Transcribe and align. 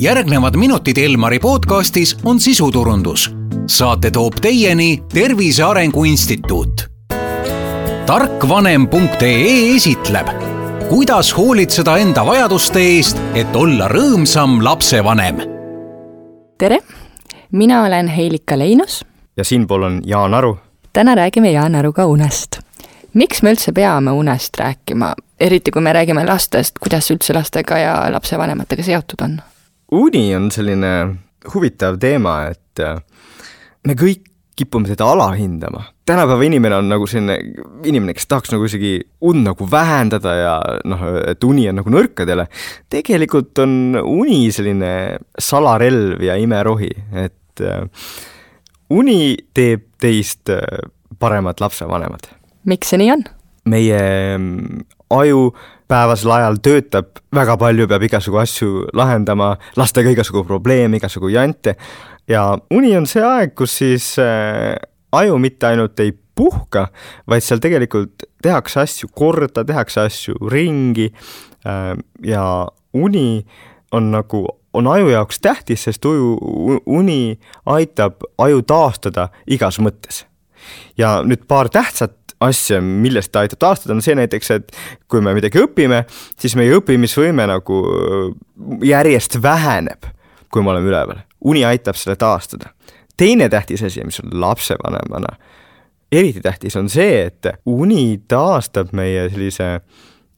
järgnevad 0.00 0.56
minutid 0.56 0.96
Elmari 0.96 1.38
podcastis 1.38 2.16
on 2.24 2.40
sisuturundus. 2.40 3.34
saate 3.66 4.10
toob 4.10 4.32
teieni 4.42 5.02
Tervise 5.14 5.62
Arengu 5.62 6.04
Instituut. 6.04 6.90
tarkvanem.ee 8.06 9.76
esitleb, 9.76 10.28
kuidas 10.88 11.36
hoolitseda 11.36 11.96
enda 11.96 12.26
vajaduste 12.26 12.80
eest, 12.80 13.18
et 13.34 13.56
olla 13.56 13.88
rõõmsam 13.88 14.64
lapsevanem. 14.64 15.36
tere, 16.58 16.78
mina 17.52 17.82
olen 17.84 18.08
Heilika 18.08 18.58
Leinus. 18.58 19.04
ja 19.36 19.44
siinpool 19.44 19.82
on 19.82 20.02
Jaan 20.06 20.34
Aru. 20.34 20.58
täna 20.92 21.14
räägime 21.14 21.50
Jaan 21.50 21.74
Aruga 21.74 22.06
unest. 22.06 22.58
miks 23.14 23.42
me 23.42 23.52
üldse 23.52 23.72
peame 23.72 24.10
unest 24.10 24.56
rääkima, 24.56 25.14
eriti 25.40 25.70
kui 25.70 25.82
me 25.82 25.92
räägime 25.92 26.26
lastest, 26.26 26.78
kuidas 26.80 27.10
üldse 27.10 27.34
lastega 27.34 27.78
ja 27.78 28.12
lapsevanematega 28.12 28.82
seotud 28.82 29.22
on? 29.22 29.40
Uni 29.92 30.34
on 30.36 30.50
selline 30.50 30.92
huvitav 31.54 31.98
teema, 32.00 32.40
et 32.52 32.82
äh, 32.82 32.98
me 33.86 33.96
kõik 33.98 34.26
kipume 34.58 34.88
teda 34.90 35.06
alahindama. 35.12 35.84
tänapäeva 36.06 36.42
inimene 36.42 36.76
on 36.76 36.88
nagu 36.88 37.06
selline 37.06 37.36
inimene, 37.86 38.14
kes 38.16 38.26
tahaks 38.26 38.50
nagu 38.50 38.64
isegi 38.66 38.96
und 39.20 39.44
nagu 39.46 39.68
vähendada 39.70 40.32
ja 40.34 40.54
noh, 40.88 41.04
et 41.30 41.44
uni 41.44 41.68
on 41.70 41.78
nagu 41.78 41.92
nõrkadele. 41.94 42.48
tegelikult 42.90 43.58
on 43.62 44.00
uni 44.02 44.50
selline 44.52 45.18
salarelv 45.38 46.22
ja 46.22 46.36
imerohi, 46.36 46.90
et 47.12 47.62
äh, 47.62 47.86
uni 48.90 49.36
teeb 49.54 49.86
teist 50.00 50.50
äh, 50.50 50.62
paremad 51.18 51.60
lapsevanemad. 51.60 52.28
miks 52.64 52.90
see 52.90 52.98
nii 52.98 53.12
on? 53.14 53.28
Meie 53.68 54.00
mm, 54.38 54.84
aju 55.14 55.50
päevasel 55.88 56.32
ajal 56.36 56.58
töötab 56.64 57.22
väga 57.34 57.56
palju, 57.60 57.88
peab 57.88 58.04
igasugu 58.04 58.40
asju 58.42 58.86
lahendama, 58.96 59.54
lastega 59.76 60.12
igasugu 60.12 60.44
probleeme, 60.48 61.00
igasugu 61.00 61.30
jante 61.32 61.76
ja 62.28 62.44
uni 62.74 62.94
on 62.96 63.08
see 63.08 63.24
aeg, 63.24 63.54
kus 63.56 63.78
siis 63.80 64.10
äh, 64.22 64.76
aju 65.12 65.38
mitte 65.40 65.70
ainult 65.70 66.00
ei 66.04 66.12
puhka, 66.38 66.88
vaid 67.28 67.42
seal 67.44 67.62
tegelikult 67.62 68.28
tehakse 68.44 68.82
asju 68.84 69.10
korda, 69.16 69.64
tehakse 69.66 70.04
asju 70.04 70.50
ringi 70.52 71.08
äh, 71.08 71.94
ja 72.24 72.44
uni 72.92 73.44
on 73.92 74.10
nagu, 74.12 74.44
on 74.76 74.90
aju 74.92 75.08
jaoks 75.10 75.40
tähtis, 75.42 75.86
sest 75.88 76.04
uju, 76.04 76.34
uni 76.86 77.38
aitab 77.66 78.22
aju 78.38 78.62
taastada 78.62 79.30
igas 79.46 79.80
mõttes. 79.80 80.26
ja 80.98 81.22
nüüd 81.24 81.46
paar 81.48 81.68
tähtsat 81.72 82.17
asja, 82.40 82.80
millest 82.80 83.32
ta 83.32 83.42
aitab 83.44 83.58
taastada, 83.58 83.94
on 83.94 84.02
see 84.04 84.14
näiteks, 84.18 84.50
et 84.54 84.76
kui 85.10 85.20
me 85.24 85.34
midagi 85.34 85.60
õpime, 85.62 86.04
siis 86.38 86.54
meie 86.58 86.76
õppimisvõime 86.78 87.48
nagu 87.50 87.82
järjest 88.84 89.40
väheneb, 89.42 90.10
kui 90.52 90.62
me 90.62 90.74
oleme 90.74 90.90
üleval. 90.90 91.24
uni 91.40 91.64
aitab 91.64 91.96
selle 91.96 92.16
taastada. 92.16 92.74
teine 93.16 93.48
tähtis 93.48 93.82
asi, 93.82 94.04
mis 94.04 94.20
on 94.20 94.40
lapsevanemana 94.40 95.36
eriti 96.12 96.40
tähtis, 96.40 96.76
on 96.76 96.88
see, 96.90 97.26
et 97.26 97.48
uni 97.66 98.20
taastab 98.28 98.92
meie 98.96 99.28
sellise 99.28 99.80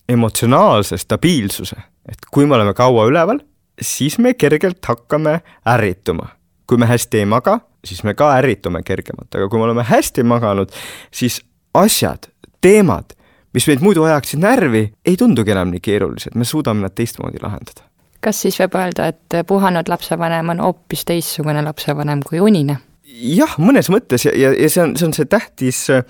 emotsionaalse 0.08 0.98
stabiilsuse. 0.98 1.76
et 2.08 2.26
kui 2.30 2.46
me 2.46 2.54
oleme 2.54 2.74
kaua 2.74 3.06
üleval, 3.06 3.38
siis 3.80 4.18
me 4.18 4.34
kergelt 4.34 4.84
hakkame 4.86 5.40
ärrituma. 5.66 6.28
kui 6.66 6.78
me 6.78 6.86
hästi 6.86 7.18
ei 7.18 7.26
maga, 7.26 7.60
siis 7.84 8.02
me 8.04 8.14
ka 8.14 8.32
ärritume 8.38 8.82
kergemalt, 8.82 9.34
aga 9.34 9.48
kui 9.48 9.58
me 9.58 9.64
oleme 9.64 9.82
hästi 9.82 10.22
maganud, 10.22 10.70
siis 11.10 11.40
asjad, 11.74 12.30
teemad, 12.60 13.14
mis 13.54 13.66
meid 13.70 13.84
muidu 13.84 14.04
ajaksid 14.06 14.42
närvi, 14.42 14.84
ei 15.06 15.16
tundugi 15.18 15.54
enam 15.54 15.72
nii 15.74 15.82
keerulised, 15.84 16.36
me 16.38 16.46
suudame 16.48 16.84
nad 16.86 16.94
teistmoodi 16.96 17.42
lahendada. 17.42 17.86
kas 18.20 18.42
siis 18.44 18.58
võib 18.60 18.76
öelda, 18.76 19.06
et 19.08 19.40
puhanud 19.48 19.88
lapsevanem 19.88 20.52
on 20.52 20.60
hoopis 20.60 21.06
teistsugune 21.08 21.62
lapsevanem 21.64 22.22
kui 22.26 22.40
unine? 22.40 22.80
jah, 23.10 23.56
mõnes 23.58 23.90
mõttes 23.92 24.26
ja, 24.26 24.34
ja, 24.36 24.52
ja 24.54 24.68
see 24.70 24.84
on, 24.84 24.94
see 24.98 25.08
on 25.08 25.16
see 25.16 25.30
tähtis 25.30 25.80
äh, 25.92 26.04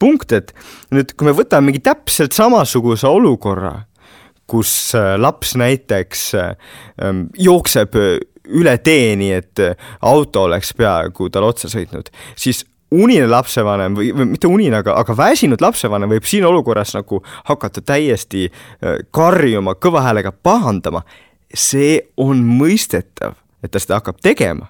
punkt, 0.00 0.32
et 0.32 0.54
nüüd, 0.94 1.14
kui 1.14 1.28
me 1.28 1.36
võtame 1.36 1.70
mingi 1.70 1.82
täpselt 1.84 2.34
samasuguse 2.36 3.08
olukorra, 3.08 3.74
kus 4.50 4.72
äh, 4.98 5.14
laps 5.20 5.54
näiteks 5.60 6.26
äh, 6.40 6.50
ähm, 7.02 7.28
jookseb 7.38 7.96
üle 8.50 8.72
tee, 8.82 9.14
nii 9.20 9.30
et 9.36 9.60
auto 10.02 10.48
oleks 10.48 10.72
peaaegu 10.74 11.28
talle 11.30 11.52
otsa 11.52 11.68
sõitnud, 11.70 12.08
siis 12.34 12.64
unine 12.90 13.26
lapsevanem 13.30 13.94
või, 13.96 14.10
või 14.16 14.32
mitte 14.32 14.50
unine, 14.50 14.80
aga, 14.82 14.96
aga 15.00 15.16
väsinud 15.16 15.62
lapsevanem 15.62 16.10
võib 16.10 16.26
siin 16.26 16.46
olukorras 16.48 16.94
nagu 16.96 17.22
hakata 17.48 17.82
täiesti 17.86 18.48
äh, 18.48 19.00
karjuma, 19.14 19.76
kõva 19.78 20.04
häälega 20.06 20.32
pahandama. 20.32 21.02
see 21.54 22.00
on 22.16 22.44
mõistetav, 22.46 23.34
et 23.62 23.70
ta 23.70 23.80
seda 23.82 23.98
hakkab 23.98 24.20
tegema, 24.22 24.68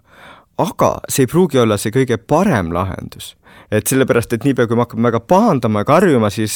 aga 0.62 0.96
see 1.08 1.26
ei 1.26 1.30
pruugi 1.30 1.60
olla 1.62 1.78
see 1.80 1.94
kõige 1.94 2.18
parem 2.18 2.72
lahendus 2.74 3.34
et 3.70 3.86
sellepärast, 3.86 4.32
et 4.34 4.44
niipea, 4.44 4.66
kui 4.66 4.76
me 4.78 4.82
hakkame 4.82 5.06
väga 5.06 5.20
pahandama 5.30 5.84
ja 5.84 5.86
karjuma, 5.86 6.30
siis, 6.34 6.54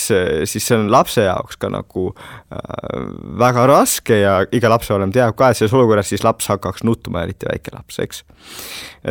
siis 0.51 0.67
see 0.67 0.77
on 0.77 0.89
lapse 0.91 1.23
jaoks 1.23 1.59
ka 1.63 1.71
nagu 1.71 2.09
äh, 2.11 3.05
väga 3.39 3.69
raske 3.71 4.19
ja 4.19 4.35
iga 4.55 4.71
lapsevanem 4.73 5.15
teab 5.15 5.37
ka, 5.39 5.51
et 5.51 5.61
selles 5.61 5.75
olukorras 5.79 6.11
siis 6.11 6.25
laps 6.27 6.51
hakkaks 6.51 6.83
nutma, 6.87 7.23
eriti 7.23 7.47
väike 7.51 7.75
laps, 7.77 8.01
eks. 8.03 8.25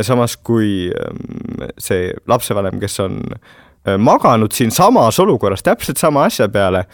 samas 0.04 0.36
kui 0.36 0.92
äh, 0.92 1.72
see 1.80 2.12
lapsevanem, 2.28 2.81
kes 2.84 3.00
on 3.06 3.22
äh, 3.31 3.96
maganud 3.96 4.56
siinsamas 4.56 5.22
olukorras 5.24 5.64
täpselt 5.64 6.02
sama 6.02 6.28
asja 6.28 6.50
peale, 6.52 6.86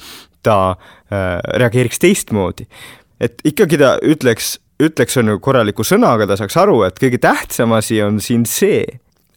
ta 0.46 0.60
äh, 0.76 1.40
reageeriks 1.58 2.00
teistmoodi. 2.00 2.70
et 3.20 3.42
ikkagi 3.44 3.82
ta 3.82 3.98
ütleks, 4.06 4.60
ütleks 4.80 5.20
on 5.20 5.34
ju 5.34 5.40
korraliku 5.44 5.84
sõnaga, 5.84 6.28
ta 6.28 6.38
saaks 6.40 6.58
aru, 6.62 6.82
et 6.88 7.00
kõige 7.00 7.20
tähtsam 7.22 7.74
asi 7.76 8.02
on 8.04 8.20
siin 8.24 8.46
see 8.48 8.86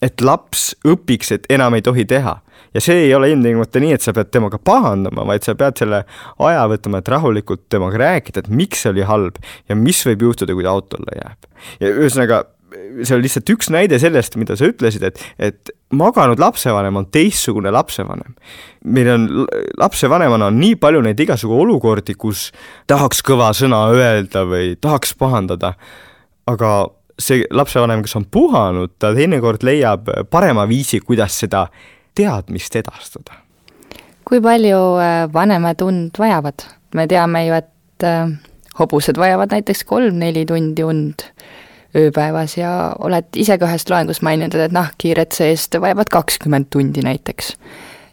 et 0.03 0.23
laps 0.23 0.73
õpiks, 0.87 1.31
et 1.35 1.45
enam 1.53 1.77
ei 1.77 1.85
tohi 1.85 2.05
teha. 2.09 2.39
ja 2.73 2.81
see 2.81 3.03
ei 3.03 3.11
ole 3.13 3.27
ilmtingimata 3.29 3.77
nii, 3.83 3.93
et 3.93 4.01
sa 4.01 4.15
pead 4.17 4.31
temaga 4.33 4.57
pahandama, 4.57 5.27
vaid 5.29 5.45
sa 5.45 5.53
pead 5.53 5.77
selle 5.77 5.99
aja 6.41 6.63
võtma, 6.71 7.03
et 7.03 7.11
rahulikult 7.13 7.67
temaga 7.69 7.99
rääkida, 8.01 8.41
et 8.41 8.49
miks 8.49 8.81
see 8.81 8.89
oli 8.89 9.05
halb 9.05 9.37
ja 9.69 9.77
mis 9.77 9.99
võib 10.07 10.25
juhtuda, 10.25 10.55
kui 10.57 10.65
ta 10.65 10.73
autole 10.73 11.19
jääb. 11.19 11.49
ja 11.83 11.91
ühesõnaga, 11.93 12.41
see 13.03 13.15
on 13.15 13.21
lihtsalt 13.23 13.49
üks 13.53 13.69
näide 13.73 13.99
sellest, 14.01 14.37
mida 14.39 14.55
sa 14.59 14.67
ütlesid, 14.69 15.05
et, 15.07 15.21
et 15.39 15.71
maganud 15.93 16.41
lapsevanem 16.41 17.01
on 17.01 17.07
teistsugune 17.13 17.71
lapsevanem. 17.73 18.35
meil 18.83 19.09
on, 19.13 19.27
lapsevanemana 19.79 20.49
on 20.51 20.59
nii 20.59 20.75
palju 20.81 21.03
neid 21.05 21.19
igasugu 21.19 21.59
olukordi, 21.65 22.15
kus 22.19 22.51
tahaks 22.87 23.23
kõva 23.25 23.51
sõna 23.57 23.85
öelda 23.93 24.45
või 24.49 24.73
tahaks 24.81 25.15
pahandada, 25.19 25.73
aga 26.49 26.73
see 27.19 27.43
lapsevanem, 27.51 28.03
kes 28.03 28.15
on 28.19 28.25
puhanud, 28.31 28.95
ta 28.99 29.13
teinekord 29.15 29.63
leiab 29.63 30.09
parema 30.33 30.65
viisi, 30.69 30.99
kuidas 30.99 31.37
seda 31.39 31.67
teadmist 32.15 32.75
edastada. 32.75 33.39
kui 34.23 34.39
palju 34.41 34.79
äh, 35.03 35.27
vanemad 35.33 35.81
und 35.81 36.19
vajavad? 36.19 36.63
me 36.95 37.07
teame 37.07 37.45
ju, 37.47 37.53
et 37.53 38.03
äh, 38.05 38.29
hobused 38.79 39.17
vajavad 39.17 39.51
näiteks 39.51 39.83
kolm-neli 39.83 40.45
tundi 40.45 40.83
und 40.83 41.25
ööpäevas 41.97 42.57
ja 42.57 42.93
oled 42.99 43.29
ise 43.35 43.57
ka 43.57 43.69
ühest 43.69 43.89
loengust 43.93 44.25
maininud, 44.25 44.55
et 44.57 44.75
nahkhiired 44.75 45.33
seest 45.35 45.75
vajavad 45.81 46.09
kakskümmend 46.13 46.71
tundi 46.73 47.05
näiteks 47.05 47.55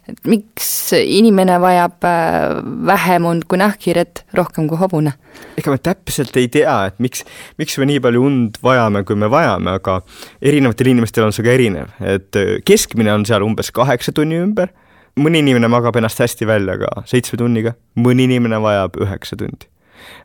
et 0.09 0.27
miks 0.27 0.67
inimene 0.97 1.57
vajab 1.61 2.05
äh, 2.07 2.59
vähem 2.87 3.25
und 3.29 3.47
kui 3.49 3.59
nahkhiired 3.61 4.23
rohkem 4.37 4.67
kui 4.69 4.79
hobune? 4.81 5.13
ega 5.59 5.73
me 5.73 5.79
täpselt 5.81 6.37
ei 6.39 6.49
tea, 6.51 6.73
et 6.89 6.99
miks, 7.03 7.23
miks 7.61 7.77
me 7.79 7.87
nii 7.89 8.01
palju 8.03 8.23
und 8.25 8.59
vajame, 8.65 9.03
kui 9.07 9.17
me 9.19 9.29
vajame, 9.31 9.75
aga 9.79 9.99
erinevatel 10.41 10.91
inimestel 10.93 11.27
on 11.27 11.35
see 11.35 11.45
ka 11.45 11.53
erinev, 11.53 11.91
et 12.01 12.39
äh, 12.39 12.55
keskmine 12.67 13.13
on 13.13 13.27
seal 13.29 13.45
umbes 13.45 13.71
kaheksa 13.75 14.13
tunni 14.15 14.39
ümber, 14.41 14.73
mõni 15.19 15.43
inimene 15.43 15.69
magab 15.71 15.99
ennast 15.99 16.21
hästi 16.23 16.47
välja 16.49 16.77
ka 16.81 17.05
seitsme 17.09 17.39
tunniga, 17.41 17.75
mõni 17.99 18.27
inimene 18.29 18.61
vajab 18.63 18.99
üheksa 19.05 19.37
tundi. 19.39 19.69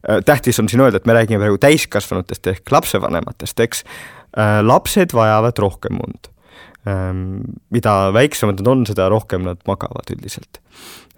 Äh, 0.09 0.23
tähtis 0.27 0.61
on 0.63 0.71
siin 0.71 0.85
öelda, 0.85 1.01
et 1.01 1.09
me 1.09 1.17
räägime 1.17 1.43
praegu 1.43 1.61
täiskasvanutest 1.63 2.53
ehk 2.53 2.73
lapsevanematest, 2.73 3.61
eks, 3.67 3.85
lapsed 4.67 5.15
vajavad 5.17 5.57
rohkem 5.63 6.01
und. 6.05 6.29
Ehm, 6.87 7.39
mida 7.73 8.11
väiksemad 8.13 8.61
nad 8.61 8.69
on, 8.69 8.83
seda 8.87 9.07
rohkem 9.09 9.47
nad 9.47 9.63
magavad 9.67 10.11
üldiselt, 10.13 10.61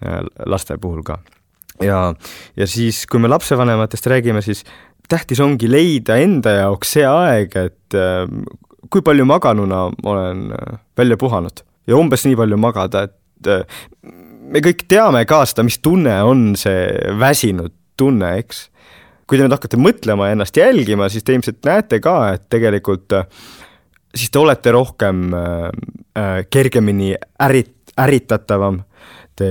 äh, 0.05 0.23
laste 0.47 0.79
puhul 0.79 1.03
ka. 1.03 1.19
ja, 1.83 2.15
ja 2.57 2.67
siis, 2.67 3.05
kui 3.07 3.21
me 3.21 3.29
lapsevanematest 3.29 4.07
räägime, 4.07 4.43
siis 4.43 4.65
tähtis 5.09 5.41
ongi 5.41 5.69
leida 5.71 6.17
enda 6.23 6.55
jaoks 6.61 6.95
see 6.97 7.05
aeg, 7.07 7.55
et 7.59 7.99
kui 8.91 9.03
palju 9.05 9.27
maganuna 9.29 9.89
olen 10.03 10.53
äh, 10.53 10.79
välja 10.97 11.17
puhanud. 11.17 11.65
Ja 11.87 11.97
umbes 11.97 12.25
nii 12.27 12.37
palju 12.37 12.59
magada, 12.61 13.07
et 13.09 13.51
äh, 13.51 13.65
me 14.49 14.63
kõik 14.65 14.87
teame 14.91 15.25
ka 15.29 15.43
seda, 15.49 15.65
mis 15.67 15.81
tunne 15.85 16.15
on 16.25 16.53
see 16.59 16.89
väsinud 17.21 17.75
tunne, 17.99 18.35
eks. 18.41 18.67
kui 19.29 19.37
te 19.37 19.45
nüüd 19.45 19.53
hakkate 19.53 19.81
mõtlema 19.81 20.29
ja 20.29 20.37
ennast 20.37 20.57
jälgima, 20.57 21.11
siis 21.13 21.27
te 21.27 21.35
ilmselt 21.37 21.61
näete 21.67 22.01
ka, 22.05 22.15
et 22.37 22.47
tegelikult 22.53 23.13
äh, 23.19 23.27
siis 24.15 24.33
te 24.33 24.41
olete 24.41 24.73
rohkem 24.75 25.29
äh, 25.35 25.69
äh, 26.19 26.41
kergemini 26.51 27.15
ärit-, 27.45 27.93
ärritatavam, 27.99 28.83
te 29.39 29.49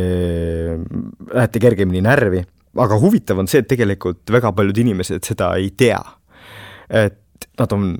lähete 1.32 1.62
kergemini 1.64 2.02
närvi, 2.04 2.42
aga 2.84 2.98
huvitav 3.02 3.40
on 3.42 3.48
see, 3.50 3.64
et 3.64 3.70
tegelikult 3.70 4.28
väga 4.34 4.52
paljud 4.56 4.84
inimesed 4.84 5.24
seda 5.26 5.54
ei 5.60 5.72
tea. 5.78 6.02
et 6.88 7.48
nad 7.60 7.72
on 7.76 7.98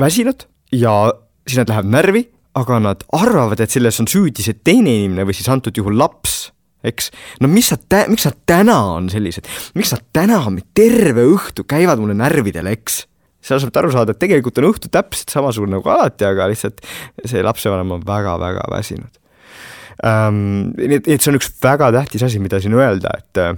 väsinud 0.00 0.46
ja 0.72 1.12
siis 1.44 1.58
nad 1.60 1.68
lähevad 1.68 1.90
närvi, 1.92 2.22
aga 2.56 2.78
nad 2.80 3.02
arvavad, 3.12 3.60
et 3.60 3.70
selles 3.70 4.00
on 4.00 4.08
süüdi 4.08 4.44
see 4.44 4.56
teine 4.64 4.94
inimene 4.96 5.26
või 5.28 5.36
siis 5.36 5.50
antud 5.52 5.76
juhul 5.76 5.98
laps, 5.98 6.50
eks. 6.86 7.10
no 7.40 7.50
mis 7.50 7.70
sa 7.72 7.78
miks 8.08 8.26
nad 8.28 8.40
täna 8.48 8.78
on 8.96 9.10
sellised, 9.12 9.48
miks 9.74 9.92
nad 9.94 10.04
täna 10.16 10.40
terve 10.74 11.24
õhtu 11.34 11.66
käivad 11.68 12.00
mulle 12.02 12.16
närvidele, 12.18 12.74
eks 12.78 13.04
seal 13.44 13.60
saab 13.62 13.76
aru 13.80 13.92
saada, 13.94 14.14
et 14.14 14.20
tegelikult 14.20 14.58
on 14.60 14.68
õhtu 14.70 14.90
täpselt 14.92 15.32
samasugune 15.32 15.78
nagu 15.78 15.92
alati, 15.92 16.26
aga 16.28 16.48
lihtsalt 16.50 16.82
see 17.24 17.44
lapsevanem 17.44 17.96
on 17.96 18.04
väga-väga 18.06 18.66
väsinud 18.72 19.20
ähm,. 20.04 20.72
nii 20.76 20.98
et, 20.98 21.08
nii 21.08 21.16
et 21.16 21.24
see 21.24 21.32
on 21.32 21.40
üks 21.40 21.52
väga 21.62 21.90
tähtis 21.96 22.24
asi, 22.26 22.40
mida 22.42 22.60
siin 22.60 22.76
öelda, 22.76 23.14
et 23.16 23.40
äh, 23.40 23.54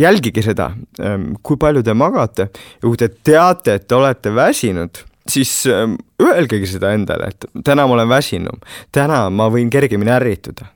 jälgige 0.00 0.44
seda, 0.44 0.72
ähm, 1.04 1.32
kui 1.44 1.60
palju 1.60 1.84
te 1.84 1.94
magate 1.96 2.48
ja 2.48 2.84
kui 2.84 2.98
te 3.00 3.10
teate, 3.12 3.76
et 3.76 3.88
te 3.88 3.98
olete 3.98 4.32
väsinud, 4.34 5.04
siis 5.28 5.52
ähm, 5.70 5.98
öelgegi 6.22 6.70
seda 6.74 6.94
endale, 6.96 7.32
et 7.32 7.64
täna 7.64 7.86
ma 7.86 7.98
olen 7.98 8.10
väsinum, 8.10 8.62
täna 8.92 9.26
ma 9.30 9.50
võin 9.52 9.70
kergemini 9.72 10.14
ärrituda 10.16 10.72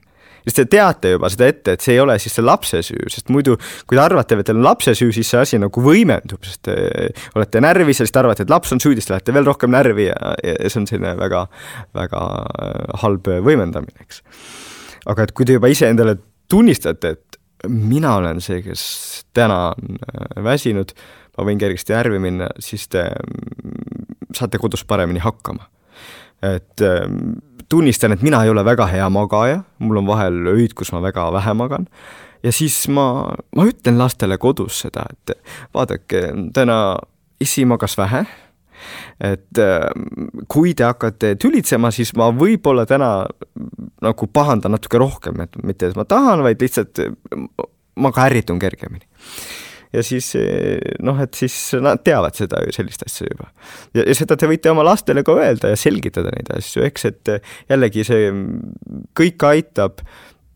sest 0.47 0.61
te 0.61 0.65
teate 0.77 1.11
juba 1.15 1.29
seda 1.31 1.49
ette, 1.51 1.75
et 1.75 1.83
see 1.83 1.97
ei 1.97 2.01
ole 2.01 2.15
siis 2.21 2.37
see 2.37 2.45
lapse 2.45 2.79
süü, 2.87 3.09
sest 3.11 3.31
muidu 3.33 3.57
kui 3.59 3.97
te 3.97 4.03
arvate, 4.03 4.37
et 4.39 4.47
teil 4.47 4.59
on 4.59 4.67
lapse 4.67 4.93
süü, 4.95 5.11
siis 5.15 5.27
see 5.33 5.41
asi 5.41 5.59
nagu 5.59 5.83
võimendub, 5.83 6.39
sest 6.47 6.63
te 6.69 6.77
olete 7.35 7.61
närvis 7.63 7.99
ja 8.01 8.07
siis 8.07 8.15
te 8.15 8.21
arvate, 8.21 8.45
et 8.47 8.53
laps 8.53 8.71
on 8.75 8.81
süüdi, 8.83 9.01
siis 9.01 9.09
te 9.09 9.17
lähete 9.17 9.35
veel 9.35 9.49
rohkem 9.49 9.73
närvi 9.75 10.07
ja, 10.07 10.33
ja 10.43 10.71
see 10.71 10.81
on 10.81 10.87
selline 10.89 11.13
väga, 11.19 11.43
väga 11.97 12.23
äh, 12.47 12.97
halb 13.03 13.27
võimendamine, 13.47 14.07
eks. 14.07 14.23
aga 15.11 15.27
et 15.27 15.35
kui 15.35 15.47
te 15.47 15.57
juba 15.57 15.71
iseendale 15.73 16.17
tunnistate, 16.47 17.15
et 17.17 17.67
mina 17.67 18.15
olen 18.21 18.39
see, 18.43 18.61
kes 18.63 18.83
täna 19.35 19.71
on 19.73 19.99
äh, 19.99 20.43
väsinud, 20.47 20.93
ma 21.37 21.47
võin 21.49 21.59
kergesti 21.61 21.95
närvi 21.95 22.21
minna, 22.23 22.47
siis 22.63 22.87
te 22.91 23.03
mm, 23.11 24.31
saate 24.37 24.61
kodus 24.61 24.85
paremini 24.87 25.19
hakkama. 25.23 25.67
et 26.45 26.81
ähm, 26.85 27.39
tunnistan, 27.69 28.13
et 28.15 28.23
mina 28.25 28.43
ei 28.43 28.51
ole 28.51 28.63
väga 28.65 28.87
hea 28.91 29.09
magaja, 29.11 29.61
mul 29.83 30.01
on 30.01 30.07
vahel 30.07 30.51
öid, 30.53 30.73
kus 30.77 30.93
ma 30.95 31.01
väga 31.03 31.27
vähe 31.35 31.53
magan, 31.57 31.87
ja 32.43 32.53
siis 32.55 32.79
ma, 32.93 33.27
ma 33.55 33.67
ütlen 33.67 33.99
lastele 33.99 34.37
kodus 34.41 34.83
seda, 34.85 35.07
et 35.11 35.37
vaadake, 35.75 36.27
täna 36.55 36.79
issi 37.43 37.65
magas 37.69 37.97
vähe, 37.99 38.23
et 39.23 39.61
ähm, 39.61 40.29
kui 40.49 40.75
te 40.77 40.85
hakkate 40.85 41.33
tülitsema, 41.41 41.91
siis 41.91 42.13
ma 42.17 42.29
võib-olla 42.33 42.85
täna 42.89 43.11
nagu 44.05 44.27
pahandan 44.29 44.75
natuke 44.77 45.01
rohkem, 45.01 45.41
et 45.43 45.57
mitte, 45.65 45.89
et 45.89 45.97
ma 45.97 46.05
tahan, 46.05 46.45
vaid 46.45 46.61
lihtsalt 46.61 47.01
ma 47.97 48.13
ka 48.13 48.27
ärritun 48.29 48.61
kergemini 48.61 49.07
ja 49.93 50.03
siis 50.05 50.31
noh, 51.03 51.19
et 51.23 51.37
siis 51.37 51.55
nad 51.83 52.01
teavad 52.05 52.37
seda 52.37 52.61
ju, 52.65 52.73
sellist 52.75 53.05
asja 53.07 53.29
juba. 53.29 53.49
ja, 53.97 54.07
seda 54.17 54.37
te 54.39 54.49
võite 54.49 54.71
oma 54.71 54.85
lastele 54.87 55.23
ka 55.27 55.35
öelda 55.37 55.73
ja 55.73 55.79
selgitada 55.79 56.33
neid 56.35 56.51
asju, 56.57 56.83
eks, 56.87 57.07
et 57.11 57.33
jällegi 57.69 58.07
see 58.07 58.31
kõik 59.17 59.47
aitab 59.47 60.03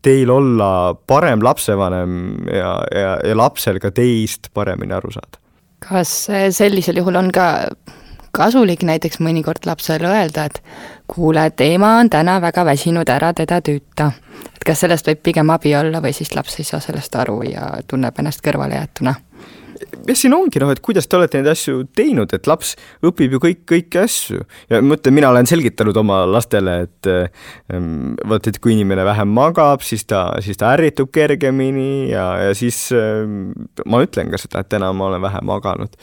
teil 0.02 0.30
olla 0.34 0.94
parem 1.06 1.42
lapsevanem 1.44 2.18
ja, 2.50 2.74
ja, 2.90 3.16
ja 3.22 3.38
lapsel 3.38 3.78
ka 3.82 3.92
teist 3.94 4.50
paremini 4.54 4.96
aru 4.96 5.14
saada. 5.14 5.40
kas 5.82 6.14
sellisel 6.54 6.98
juhul 7.02 7.18
on 7.18 7.30
ka 7.34 7.48
kasulik 8.32 8.82
näiteks 8.82 9.20
mõnikord 9.20 9.66
lapsele 9.66 10.08
öelda, 10.08 10.44
et 10.44 10.62
kuule, 11.06 11.46
et 11.46 11.60
ema 11.60 11.96
on 12.00 12.10
täna 12.10 12.40
väga 12.40 12.64
väsinud, 12.64 13.08
ära 13.08 13.32
teda 13.34 13.60
tüüta. 13.60 14.12
et 14.54 14.64
kas 14.66 14.80
sellest 14.80 15.06
võib 15.06 15.22
pigem 15.22 15.50
abi 15.50 15.76
olla 15.76 16.00
või 16.00 16.12
siis 16.12 16.34
laps 16.36 16.58
ei 16.58 16.64
saa 16.64 16.80
sellest 16.80 17.16
aru 17.16 17.42
ja 17.42 17.72
tunneb 17.86 18.18
ennast 18.18 18.40
kõrvalejäetuna? 18.44 19.14
Jah, 19.82 20.18
siin 20.18 20.34
ongi 20.36 20.60
noh, 20.62 20.70
et 20.72 20.80
kuidas 20.84 21.08
te 21.08 21.18
olete 21.18 21.40
neid 21.40 21.50
asju 21.52 21.84
teinud, 21.96 22.32
et 22.34 22.48
laps 22.50 22.74
õpib 23.04 23.36
ju 23.36 23.40
kõik, 23.42 23.62
kõiki 23.68 24.00
asju 24.02 24.44
ja 24.70 24.80
ma 24.84 24.98
ütlen, 24.98 25.16
mina 25.16 25.30
olen 25.32 25.48
selgitanud 25.48 25.98
oma 26.02 26.22
lastele, 26.28 26.76
et 26.86 27.10
ähm, 27.12 28.14
vot, 28.28 28.46
et 28.48 28.60
kui 28.62 28.76
inimene 28.76 29.04
vähem 29.08 29.32
magab, 29.34 29.84
siis 29.86 30.06
ta, 30.08 30.24
siis 30.44 30.60
ta 30.60 30.72
ärritub 30.76 31.12
kergemini 31.14 32.10
ja, 32.12 32.26
ja 32.48 32.56
siis 32.58 32.84
ähm, 32.96 33.52
ma 33.86 34.02
ütlen 34.04 34.32
ka 34.32 34.40
seda, 34.40 34.62
et 34.62 34.72
täna 34.72 34.92
ma 34.96 35.10
olen 35.10 35.22
vähe 35.24 35.44
maganud 35.48 36.00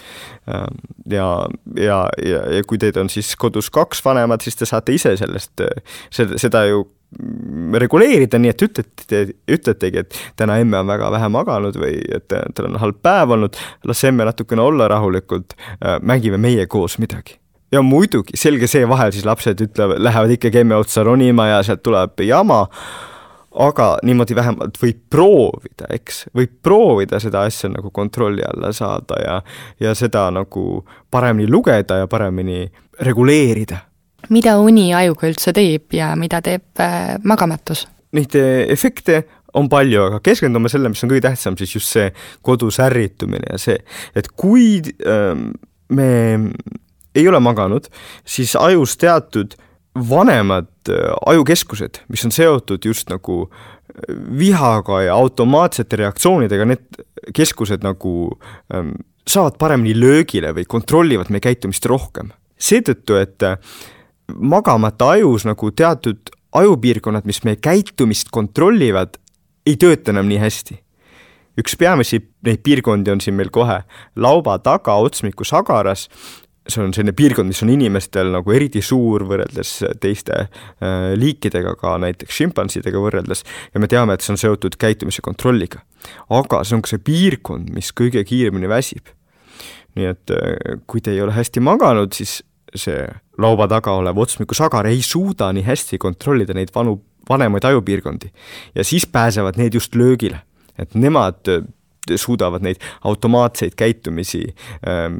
ähm,. 0.51 0.79
ja, 1.09 1.31
ja, 1.77 2.03
ja, 2.25 2.45
ja 2.59 2.63
kui 2.67 2.79
teid 2.81 2.99
on 3.01 3.09
siis 3.11 3.35
kodus 3.39 3.71
kaks 3.73 4.03
vanemat, 4.05 4.45
siis 4.45 4.59
te 4.59 4.69
saate 4.69 4.95
ise 4.95 5.15
sellest, 5.19 5.67
seda, 6.13 6.39
seda 6.41 6.65
ju 6.69 6.85
reguleerida, 7.81 8.37
nii 8.39 8.51
et 8.53 8.63
ütlete, 8.67 9.21
ütletegi, 9.49 10.03
et 10.03 10.17
täna 10.37 10.59
emme 10.61 10.77
on 10.79 10.91
väga 10.91 11.09
vähe 11.15 11.29
maganud 11.33 11.77
või 11.81 11.97
et 12.15 12.27
tal 12.29 12.69
on 12.69 12.77
halb 12.81 12.99
päev 13.03 13.33
olnud, 13.35 13.57
las 13.89 14.03
emme 14.05 14.27
natukene 14.29 14.61
olla 14.61 14.87
rahulikult, 14.91 15.55
äh, 15.81 15.97
mängime 16.01 16.37
meie 16.37 16.67
koos 16.67 16.99
midagi. 17.01 17.39
ja 17.71 17.81
muidugi, 17.81 18.37
selge 18.37 18.67
see, 18.67 18.87
vahel 18.89 19.11
siis 19.13 19.25
lapsed 19.25 19.61
ütlevad, 19.61 20.01
lähevad 20.01 20.31
ikkagi 20.37 20.63
emme 20.63 20.75
otsa 20.75 21.03
ronima 21.03 21.47
ja 21.47 21.59
sealt 21.63 21.83
tuleb 21.85 22.21
jama, 22.25 22.63
aga 23.53 23.89
niimoodi 24.05 24.35
vähemalt 24.37 24.77
võib 24.81 25.01
proovida, 25.09 25.89
eks, 25.89 26.27
võib 26.35 26.55
proovida 26.63 27.19
seda 27.19 27.41
asja 27.49 27.69
nagu 27.73 27.91
kontrolli 27.91 28.45
alla 28.45 28.71
saada 28.73 29.21
ja, 29.25 29.41
ja 29.79 29.93
seda 29.97 30.29
nagu 30.33 30.85
paremini 31.11 31.49
lugeda 31.49 32.03
ja 32.03 32.07
paremini 32.07 32.67
reguleerida 33.01 33.88
mida 34.29 34.57
uni 34.61 34.89
ajuga 34.95 35.29
üldse 35.29 35.53
teeb 35.55 35.95
ja 35.95 36.11
mida 36.19 36.41
teeb 36.45 36.81
äh, 36.83 37.15
magamatus? 37.23 37.85
Neid 38.15 38.35
äh, 38.37 38.65
efekte 38.73 39.23
on 39.57 39.69
palju, 39.71 40.03
aga 40.09 40.19
keskendume 40.25 40.69
selle, 40.69 40.91
mis 40.91 41.01
on 41.05 41.11
kõige 41.11 41.25
tähtsam, 41.25 41.57
siis 41.57 41.73
just 41.77 41.89
see 41.95 42.09
kodus 42.45 42.77
ärritumine 42.83 43.53
ja 43.53 43.57
see, 43.61 43.79
et 44.17 44.29
kui 44.37 44.77
ähm, 45.09 45.49
me 45.89 46.11
ei 47.17 47.25
ole 47.27 47.39
maganud, 47.41 47.89
siis 48.27 48.53
ajus 48.59 48.93
teatud 49.01 49.55
vanemad 50.09 50.69
äh, 50.91 51.09
ajukeskused, 51.33 52.03
mis 52.13 52.25
on 52.27 52.35
seotud 52.35 52.85
just 52.85 53.09
nagu 53.09 53.45
vihaga 54.39 55.01
ja 55.01 55.15
automaatsete 55.17 55.97
reaktsioonidega, 55.99 56.65
need 56.69 57.01
keskused 57.35 57.83
nagu 57.83 58.13
ähm, 58.73 58.93
saavad 59.29 59.57
paremini 59.61 59.95
löögile 59.97 60.53
või 60.55 60.65
kontrollivad 60.69 61.31
meie 61.33 61.43
käitumist 61.43 61.85
rohkem. 61.89 62.31
seetõttu, 62.59 63.15
et 63.15 63.43
äh, 63.43 63.57
magamata 64.35 65.09
ajus 65.15 65.45
nagu 65.45 65.71
teatud 65.71 66.31
ajupiirkonnad, 66.55 67.25
mis 67.29 67.43
meie 67.45 67.59
käitumist 67.61 68.31
kontrollivad, 68.33 69.19
ei 69.65 69.77
tööta 69.77 70.13
enam 70.13 70.29
nii 70.29 70.39
hästi. 70.41 70.79
üks 71.59 71.75
peamisi 71.75 72.21
neid 72.47 72.61
piirkondi 72.63 73.11
on 73.11 73.19
siin 73.21 73.35
meil 73.35 73.49
kohe 73.51 73.81
lauba 74.15 74.53
taga 74.63 74.93
otsmiku 74.95 75.43
sagaras, 75.43 76.07
see 76.69 76.83
on 76.83 76.93
selline 76.93 77.13
piirkond, 77.17 77.49
mis 77.49 77.61
on 77.65 77.71
inimestel 77.73 78.31
nagu 78.31 78.53
eriti 78.55 78.81
suur 78.85 79.25
võrreldes 79.27 79.73
teiste 80.01 80.35
äh, 80.45 81.11
liikidega, 81.19 81.75
ka 81.79 81.97
näiteks 82.01 82.41
šimpansidega 82.41 83.01
võrreldes, 83.01 83.43
ja 83.73 83.81
me 83.81 83.89
teame, 83.91 84.15
et 84.15 84.25
see 84.25 84.33
on 84.35 84.41
seotud 84.41 84.77
käitumise 84.79 85.23
kontrolliga. 85.25 85.83
aga 86.29 86.63
see 86.63 86.77
on 86.77 86.85
ka 86.85 86.93
see 86.93 87.03
piirkond, 87.11 87.73
mis 87.75 87.91
kõige 87.91 88.23
kiiremini 88.23 88.69
väsib. 88.69 89.11
nii 89.97 90.05
et 90.13 90.31
äh, 90.31 90.79
kui 90.87 91.01
te 91.01 91.11
ei 91.11 91.21
ole 91.21 91.35
hästi 91.35 91.59
maganud, 91.65 92.13
siis 92.13 92.39
see 92.75 93.07
laua 93.37 93.67
taga 93.67 93.95
olev 93.97 94.17
otsmikusagar 94.17 94.87
ei 94.87 95.01
suuda 95.01 95.51
nii 95.53 95.63
hästi 95.65 95.97
kontrollida 95.97 96.53
neid 96.53 96.73
vanu, 96.75 96.99
vanemaid 97.29 97.63
ajupiirkondi. 97.63 98.31
ja 98.75 98.83
siis 98.83 99.07
pääsevad 99.07 99.57
need 99.57 99.73
just 99.73 99.95
löögile, 99.95 100.41
et 100.79 100.95
nemad 100.95 101.47
äh, 101.47 101.63
suudavad 102.15 102.61
neid 102.61 102.81
automaatseid 103.03 103.75
käitumisi 103.77 104.55
ähm, 104.87 105.17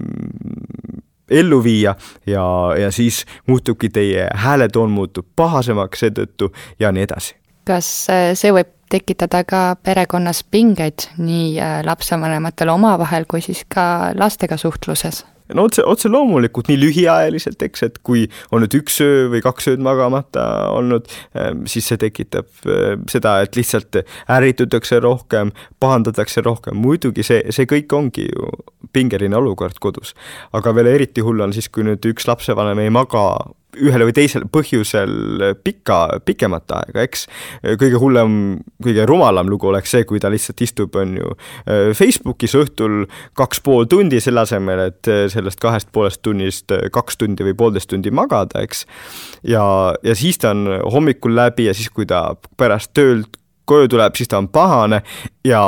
ellu 1.29 1.63
viia 1.63 1.95
ja, 2.25 2.43
ja 2.81 2.91
siis 2.91 3.25
muutubki 3.47 3.89
teie 3.89 4.27
hääletoon 4.33 4.91
muutub 4.91 5.27
pahasemaks 5.35 5.99
seetõttu 6.05 6.53
ja 6.79 6.91
nii 6.91 7.03
edasi. 7.03 7.35
kas 7.65 8.09
äh, 8.09 8.31
see 8.33 8.53
võib 8.53 8.73
tekitada 8.89 9.43
ka 9.45 9.75
perekonnas 9.83 10.43
pingeid 10.43 11.09
nii 11.17 11.59
äh, 11.61 11.79
lapsevanematel 11.85 12.73
omavahel 12.73 13.27
kui 13.29 13.41
siis 13.41 13.65
ka 13.69 14.11
lastega 14.17 14.57
suhtluses? 14.57 15.25
No 15.55 15.65
otse, 15.69 15.83
otse 15.85 16.11
loomulikult 16.11 16.69
nii 16.69 16.79
lühiajaliselt, 16.79 17.61
eks, 17.65 17.85
et 17.87 17.99
kui 18.05 18.25
on 18.53 18.63
nüüd 18.63 18.75
üks 18.79 18.99
öö 19.05 19.27
või 19.33 19.43
kaks 19.45 19.71
ööd 19.73 19.83
magamata 19.85 20.45
olnud, 20.73 21.09
ehm, 21.37 21.63
siis 21.69 21.89
see 21.89 21.99
tekitab 22.01 22.49
ehm, 22.65 23.05
seda, 23.11 23.39
et 23.45 23.57
lihtsalt 23.59 24.01
ärritutakse 24.29 25.01
rohkem, 25.03 25.53
pahandatakse 25.79 26.43
rohkem, 26.45 26.77
muidugi 26.79 27.25
see, 27.25 27.41
see 27.55 27.69
kõik 27.69 27.95
ongi 27.95 28.27
ju 28.29 28.51
pingeline 28.93 29.37
olukord 29.37 29.77
kodus. 29.81 30.15
aga 30.53 30.73
veel 30.75 30.93
eriti 30.95 31.21
hull 31.25 31.41
on 31.45 31.53
siis, 31.53 31.69
kui 31.69 31.85
nüüd 31.85 32.05
üks 32.09 32.27
lapsevanem 32.29 32.79
ei 32.79 32.93
maga 32.93 33.25
ühel 33.77 34.03
või 34.07 34.13
teisel 34.17 34.45
põhjusel 34.49 35.43
pika, 35.63 35.99
pikemat 36.25 36.73
aega, 36.73 37.03
eks. 37.05 37.27
kõige 37.79 38.01
hullem, 38.01 38.33
kõige 38.83 39.05
rumalam 39.09 39.49
lugu 39.51 39.69
oleks 39.69 39.93
see, 39.93 40.05
kui 40.09 40.21
ta 40.21 40.31
lihtsalt 40.33 40.63
istub, 40.65 40.97
on 40.99 41.15
ju, 41.19 41.33
Facebookis 41.97 42.55
õhtul 42.57 43.03
kaks 43.37 43.61
pool 43.65 43.85
tundi, 43.91 44.21
selle 44.23 44.43
asemel, 44.45 44.87
et 44.89 45.11
sellest 45.33 45.61
kahest 45.61 45.91
poolest 45.93 46.23
tunnist 46.25 46.73
kaks 46.93 47.21
tundi 47.21 47.45
või 47.45 47.57
poolteist 47.59 47.91
tundi 47.93 48.13
magada, 48.13 48.63
eks. 48.65 48.85
ja, 49.47 49.63
ja 50.03 50.17
siis 50.17 50.41
ta 50.41 50.55
on 50.55 50.65
hommikul 50.89 51.37
läbi 51.37 51.69
ja 51.69 51.77
siis, 51.77 51.91
kui 51.93 52.09
ta 52.09 52.33
pärast 52.57 52.95
töölt 52.97 53.38
koju 53.69 53.91
tuleb, 53.95 54.15
siis 54.17 54.31
ta 54.31 54.39
on 54.41 54.49
pahane 54.51 55.01
ja, 55.45 55.61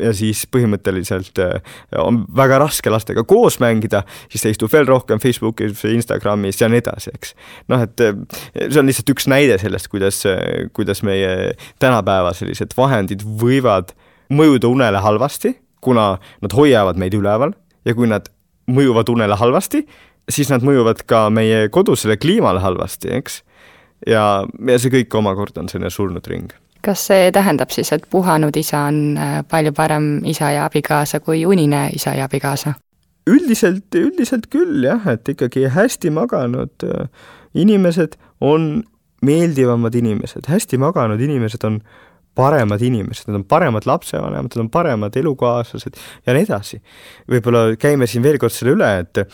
ja 0.00 0.12
siis 0.16 0.44
põhimõtteliselt 0.50 1.40
äh, 1.44 1.76
on 2.02 2.24
väga 2.36 2.60
raske 2.64 2.92
lastega 2.92 3.24
koos 3.28 3.60
mängida, 3.62 4.02
siis 4.32 4.44
ta 4.44 4.52
istub 4.52 4.72
veel 4.72 4.88
rohkem 4.88 5.22
Facebookis, 5.22 5.84
Instagramis 5.88 6.60
ja 6.62 6.70
nii 6.72 6.82
edasi, 6.82 7.14
eks. 7.14 7.34
noh, 7.72 7.86
et 7.86 8.04
äh, 8.04 8.18
see 8.66 8.82
on 8.82 8.90
lihtsalt 8.90 9.14
üks 9.14 9.30
näide 9.30 9.60
sellest, 9.62 9.90
kuidas, 9.92 10.24
kuidas 10.76 11.04
meie 11.06 11.54
tänapäeva 11.82 12.34
sellised 12.36 12.74
vahendid 12.78 13.24
võivad 13.24 13.94
mõjuda 14.34 14.68
unele 14.68 15.00
halvasti, 15.02 15.54
kuna 15.80 16.16
nad 16.42 16.54
hoiavad 16.54 16.98
meid 17.00 17.14
üleval 17.16 17.54
ja 17.86 17.94
kui 17.96 18.08
nad 18.10 18.28
mõjuvad 18.68 19.08
unele 19.12 19.36
halvasti, 19.38 19.84
siis 20.28 20.50
nad 20.52 20.64
mõjuvad 20.66 21.04
ka 21.08 21.26
meie 21.32 21.68
kodusele 21.72 22.18
kliimale 22.20 22.60
halvasti, 22.60 23.12
eks. 23.18 23.42
ja, 24.06 24.44
ja 24.44 24.78
see 24.80 24.92
kõik 24.92 25.18
omakorda 25.20 25.64
on 25.64 25.70
selline 25.72 25.92
surnud 25.92 26.26
ring. 26.28 26.52
Kas 26.84 27.06
see 27.10 27.30
tähendab 27.34 27.72
siis, 27.74 27.92
et 27.92 28.04
puhanud 28.10 28.56
isa 28.56 28.84
on 28.90 29.16
äh, 29.18 29.38
palju 29.48 29.72
parem 29.72 30.24
isa 30.24 30.50
ja 30.54 30.64
abikaasa 30.68 31.20
kui 31.20 31.46
unine 31.46 31.88
isa 31.94 32.14
ja 32.14 32.28
abikaasa? 32.28 32.74
üldiselt, 33.28 33.94
üldiselt 33.94 34.46
küll 34.52 34.84
jah, 34.84 35.04
et 35.10 35.28
ikkagi 35.28 35.68
hästi 35.74 36.10
maganud 36.10 36.86
äh, 36.86 37.08
inimesed 37.54 38.16
on 38.40 38.84
meeldivamad 39.22 39.94
inimesed, 39.98 40.46
hästi 40.48 40.78
maganud 40.78 41.20
inimesed 41.20 41.64
on 41.66 41.80
paremad 42.38 42.82
inimesed, 42.82 43.26
nad 43.28 43.40
on 43.40 43.44
paremad 43.44 43.86
lapsevanemad, 43.86 44.52
nad 44.54 44.62
on 44.62 44.70
paremad 44.70 45.16
elukaaslased 45.16 45.98
ja 46.26 46.34
nii 46.36 46.46
edasi. 46.46 46.78
võib-olla 47.30 47.74
käime 47.80 48.06
siin 48.06 48.22
veel 48.22 48.38
kord 48.38 48.54
selle 48.54 48.76
üle, 48.76 48.90
et 49.02 49.24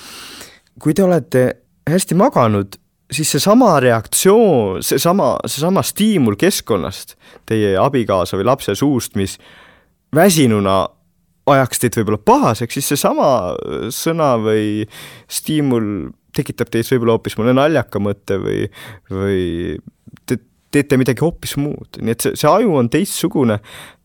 kui 0.81 0.97
te 0.97 1.05
olete 1.05 1.45
hästi 1.91 2.17
maganud, 2.17 2.79
siis 3.13 3.31
seesama 3.37 3.77
reaktsioon, 3.81 4.83
seesama, 4.83 5.35
seesama 5.47 5.83
stiimul 5.85 6.39
keskkonnast, 6.41 7.17
teie 7.47 7.75
abikaasa 7.81 8.39
või 8.41 8.49
lapse 8.49 8.75
suust, 8.79 9.17
mis 9.21 9.39
väsinuna 10.15 10.85
ajaks 11.51 11.83
teid 11.83 11.99
võib-olla 11.99 12.21
pahaseks, 12.25 12.79
siis 12.79 12.93
seesama 12.95 13.29
sõna 13.93 14.35
või 14.41 14.87
stiimul 15.29 16.11
tekitab 16.35 16.71
teis 16.73 16.91
võib-olla 16.93 17.19
hoopis 17.19 17.37
mõne 17.39 17.55
naljaka 17.57 18.01
mõtte 18.03 18.39
või, 18.43 18.65
või 19.13 19.43
te 20.27 20.41
teete 20.75 20.99
midagi 20.99 21.23
hoopis 21.23 21.57
muud, 21.61 22.01
nii 22.01 22.15
et 22.17 22.25
see, 22.25 22.39
see 22.41 22.51
aju 22.51 22.79
on 22.81 22.91
teistsugune, 22.91 23.61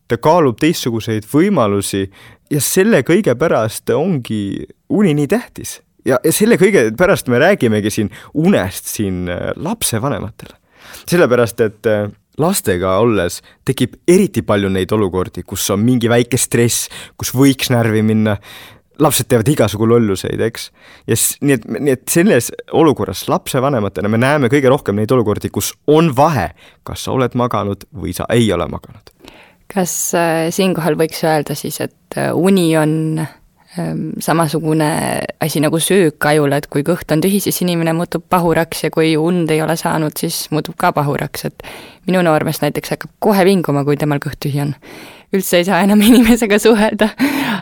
ta 0.09 0.17
kaalub 0.21 0.59
teistsuguseid 0.61 1.27
võimalusi 1.29 2.05
ja 2.51 2.61
selle 2.63 3.01
kõige 3.07 3.35
pärast 3.39 3.89
ongi 3.93 4.65
uni 4.89 5.15
nii 5.17 5.29
tähtis. 5.29 5.79
Ja, 6.09 6.19
ja 6.23 6.33
selle 6.35 6.57
kõige 6.59 6.89
pärast 6.97 7.29
me 7.31 7.41
räägimegi 7.41 7.91
siin 7.93 8.09
unest 8.33 8.89
siin 8.89 9.27
äh, 9.29 9.51
lapsevanematele. 9.55 10.57
sellepärast, 11.09 11.61
et 11.61 11.85
äh, 11.85 12.09
lastega 12.39 12.97
olles 13.03 13.41
tekib 13.67 13.99
eriti 14.07 14.41
palju 14.41 14.71
neid 14.73 14.91
olukordi, 14.95 15.43
kus 15.43 15.69
on 15.73 15.83
mingi 15.85 16.09
väike 16.09 16.37
stress, 16.39 16.89
kus 17.17 17.33
võiks 17.35 17.71
närvi 17.73 18.01
minna, 18.05 18.37
lapsed 18.99 19.29
teevad 19.31 19.47
igasugu 19.51 19.87
lolluseid, 19.87 20.41
eks. 20.43 20.69
ja 21.07 21.17
s-, 21.17 21.37
nii 21.43 21.57
et, 21.57 21.67
nii 21.75 21.95
et 21.95 22.07
selles 22.11 22.49
olukorras 22.75 23.27
lapsevanematena 23.31 24.11
me 24.11 24.19
näeme 24.21 24.51
kõige 24.51 24.71
rohkem 24.71 24.97
neid 24.99 25.11
olukordi, 25.15 25.51
kus 25.53 25.73
on 25.87 26.13
vahe, 26.15 26.49
kas 26.87 27.05
sa 27.05 27.15
oled 27.15 27.35
maganud 27.39 27.85
või 27.95 28.15
sa 28.15 28.27
ei 28.33 28.49
ole 28.55 28.67
maganud. 28.71 29.13
kas 29.69 29.93
äh, 30.17 30.47
siinkohal 30.55 30.97
võiks 30.99 31.21
öelda 31.27 31.55
siis, 31.59 31.79
et 31.83 32.19
uni 32.33 32.71
on 32.79 33.21
samasugune 34.19 34.87
asi 35.39 35.59
nagu 35.61 35.77
söök 35.79 36.25
ajule, 36.25 36.57
et 36.57 36.67
kui 36.73 36.81
kõht 36.83 37.11
on 37.13 37.21
tühi, 37.21 37.37
siis 37.43 37.61
inimene 37.61 37.93
muutub 37.93 38.23
pahuraks 38.29 38.83
ja 38.83 38.89
kui 38.89 39.13
und 39.17 39.51
ei 39.53 39.61
ole 39.61 39.75
saanud, 39.77 40.17
siis 40.17 40.47
muutub 40.51 40.73
ka 40.77 40.89
pahuraks, 40.95 41.45
et 41.45 41.69
minu 42.09 42.23
noormees 42.25 42.63
näiteks 42.63 42.95
hakkab 42.95 43.13
kohe 43.21 43.45
vinguma, 43.45 43.85
kui 43.85 43.97
temal 43.97 44.21
kõht 44.23 44.41
tühi 44.41 44.63
on 44.65 44.73
üldse 45.35 45.59
ei 45.59 45.65
saa 45.67 45.81
enam 45.85 46.01
inimesega 46.07 46.59
suhelda, 46.61 47.09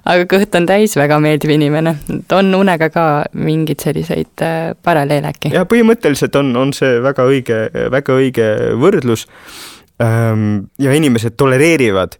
aga 0.07 0.27
kõht 0.31 0.55
on 0.59 0.67
täis, 0.69 0.95
väga 0.99 1.19
meeldiv 1.23 1.51
inimene. 1.57 1.97
et 2.13 2.35
on 2.35 2.53
unega 2.55 2.89
ka 2.93 3.07
mingeid 3.33 3.83
selliseid 3.83 4.45
äh, 4.45 4.71
paralleele 4.83 5.33
äkki? 5.33 5.51
ja 5.55 5.65
põhimõtteliselt 5.69 6.35
on, 6.39 6.53
on 6.55 6.71
see 6.75 7.01
väga 7.03 7.27
õige, 7.27 7.59
väga 7.91 8.21
õige 8.21 8.47
võrdlus. 8.79 9.27
Ehm, 9.97 10.67
ja 10.77 10.93
inimesed 10.93 11.33
tolereerivad 11.41 12.19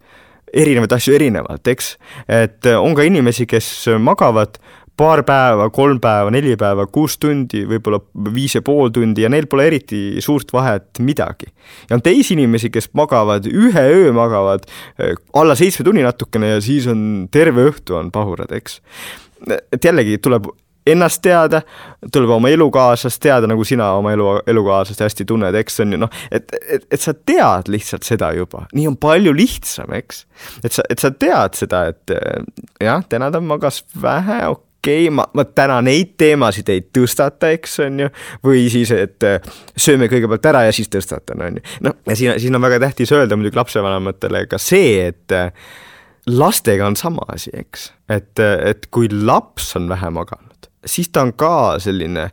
erinevaid 0.58 0.98
asju 0.98 1.16
erinevalt, 1.18 1.68
eks. 1.68 1.94
et 2.28 2.68
on 2.78 2.96
ka 2.98 3.06
inimesi, 3.08 3.46
kes 3.50 3.70
magavad 4.02 4.58
paar 4.98 5.22
päeva, 5.26 5.68
kolm 5.74 6.00
päeva, 6.02 6.32
neli 6.34 6.56
päeva, 6.58 6.88
kuus 6.90 7.20
tundi, 7.22 7.62
võib-olla 7.70 8.00
viis 8.34 8.56
ja 8.58 8.64
pool 8.66 8.90
tundi 8.94 9.24
ja 9.24 9.30
neil 9.30 9.46
pole 9.50 9.68
eriti 9.70 10.22
suurt 10.24 10.52
vahet 10.54 11.02
midagi. 11.06 11.52
ja 11.90 11.98
on 11.98 12.02
teisi 12.02 12.34
inimesi, 12.34 12.72
kes 12.74 12.90
magavad, 12.98 13.46
ühe 13.46 13.84
öö 13.94 14.14
magavad 14.16 14.66
eh, 14.98 15.14
alla 15.38 15.56
seitsme 15.56 15.86
tunni 15.86 16.06
natukene 16.06 16.56
ja 16.56 16.62
siis 16.62 16.88
on 16.90 17.28
terve 17.32 17.70
õhtu 17.70 18.00
on 18.00 18.12
pahurad, 18.12 18.52
eks. 18.58 18.82
et 19.48 19.84
jällegi 19.84 20.18
tuleb 20.18 20.50
ennast 20.92 21.22
teada, 21.26 21.62
tuleb 22.14 22.32
oma 22.38 22.52
elukaaslast 22.54 23.22
teada, 23.24 23.50
nagu 23.50 23.66
sina 23.68 23.92
oma 23.98 24.14
elu, 24.16 24.30
elukaaslast 24.54 25.04
hästi 25.06 25.28
tunned, 25.30 25.58
eks 25.62 25.82
on 25.84 25.96
ju 25.96 26.02
noh, 26.06 26.22
et, 26.32 26.52
et, 26.62 26.88
et 26.92 27.02
sa 27.02 27.16
tead 27.18 27.72
lihtsalt 27.72 28.08
seda 28.08 28.32
juba, 28.38 28.66
nii 28.78 28.88
on 28.92 29.00
palju 29.02 29.34
lihtsam, 29.38 29.92
eks. 29.98 30.26
et 30.64 30.76
sa, 30.76 30.86
et 30.90 31.04
sa 31.04 31.12
tead 31.12 31.60
seda, 31.60 31.88
et 31.94 32.16
jah, 32.84 33.04
täna 33.10 33.32
ta 33.34 33.42
magas 33.44 33.84
vähe, 34.02 34.40
okei 34.48 34.64
okay,, 35.08 35.10
ma, 35.14 35.26
ma 35.36 35.44
täna 35.46 35.80
neid 35.86 36.14
teemasid 36.20 36.70
ei 36.72 36.84
tõstata, 36.96 37.52
eks 37.56 37.80
on 37.86 38.06
ju, 38.06 38.12
või 38.46 38.68
siis, 38.72 38.94
et 38.96 39.26
äh, 39.28 39.52
sööme 39.78 40.10
kõigepealt 40.12 40.48
ära 40.52 40.64
ja 40.68 40.76
siis 40.76 40.92
tõstatan, 40.94 41.44
on 41.44 41.60
ju. 41.60 41.66
noh, 41.88 42.00
ja 42.08 42.16
siin, 42.16 42.38
siin 42.42 42.56
on 42.56 42.64
väga 42.64 42.80
tähtis 42.88 43.12
öelda 43.16 43.40
muidugi 43.40 43.60
lapsevanematele 43.60 44.46
ka 44.52 44.62
see, 44.62 45.10
et 45.10 45.36
äh, 45.36 45.52
lastega 46.28 46.88
on 46.88 46.96
sama 46.96 47.26
asi, 47.34 47.52
eks, 47.54 47.92
et, 48.10 48.40
et 48.40 48.88
kui 48.92 49.10
laps 49.12 49.74
on 49.80 49.90
vähe 49.90 50.12
maganud, 50.14 50.47
siis 50.88 51.12
ta 51.14 51.26
on 51.28 51.34
ka 51.38 51.78
selline 51.84 52.30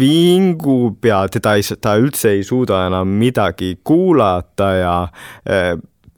vingub 0.00 1.04
ja 1.04 1.22
teda 1.28 1.54
ei, 1.58 1.64
ta 1.80 1.92
üldse 2.00 2.30
ei 2.32 2.44
suuda 2.46 2.86
enam 2.88 3.10
midagi 3.20 3.74
kuulata 3.84 4.68
ja 4.78 4.94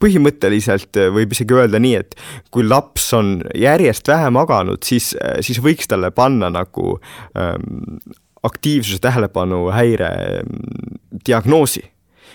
põhimõtteliselt 0.03 0.99
äh, 0.99 1.09
võib 1.13 1.33
isegi 1.35 1.55
öelda 1.55 1.79
nii, 1.81 1.95
et 2.01 2.17
kui 2.53 2.65
laps 2.67 3.09
on 3.17 3.37
järjest 3.57 4.09
vähe 4.11 4.29
maganud, 4.33 4.83
siis, 4.85 5.13
äh, 5.19 5.39
siis 5.45 5.61
võiks 5.63 5.89
talle 5.89 6.11
panna 6.15 6.51
nagu 6.53 6.97
ähm, 7.39 7.97
aktiivsuse 8.43 8.99
tähelepanu 9.03 9.65
häire 9.75 10.11
ähm, 10.41 10.61
diagnoosi. 11.25 11.85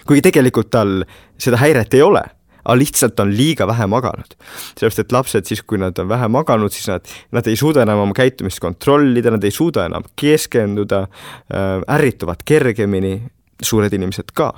kuigi 0.09 0.23
tegelikult 0.25 0.71
tal 0.71 1.03
seda 1.37 1.59
häiret 1.61 1.95
ei 1.95 2.03
ole 2.03 2.23
aga 2.69 2.77
lihtsalt 2.79 3.21
on 3.21 3.33
liiga 3.33 3.67
vähe 3.67 3.87
maganud. 3.89 4.37
sellepärast, 4.77 4.99
et 4.99 5.13
lapsed 5.13 5.49
siis, 5.49 5.63
kui 5.65 5.81
nad 5.81 5.99
on 5.99 6.09
vähe 6.09 6.29
maganud, 6.29 6.73
siis 6.73 6.89
nad, 6.91 7.09
nad 7.33 7.49
ei 7.49 7.57
suuda 7.57 7.83
enam 7.87 8.05
oma 8.05 8.17
käitumist 8.17 8.61
kontrollida, 8.61 9.33
nad 9.33 9.45
ei 9.45 9.55
suuda 9.55 9.87
enam 9.89 10.05
keskenduda 10.17 11.03
äh,, 11.09 11.81
ärrituvad 11.97 12.45
kergemini, 12.45 13.17
suured 13.63 13.93
inimesed 13.93 14.33
ka. 14.35 14.53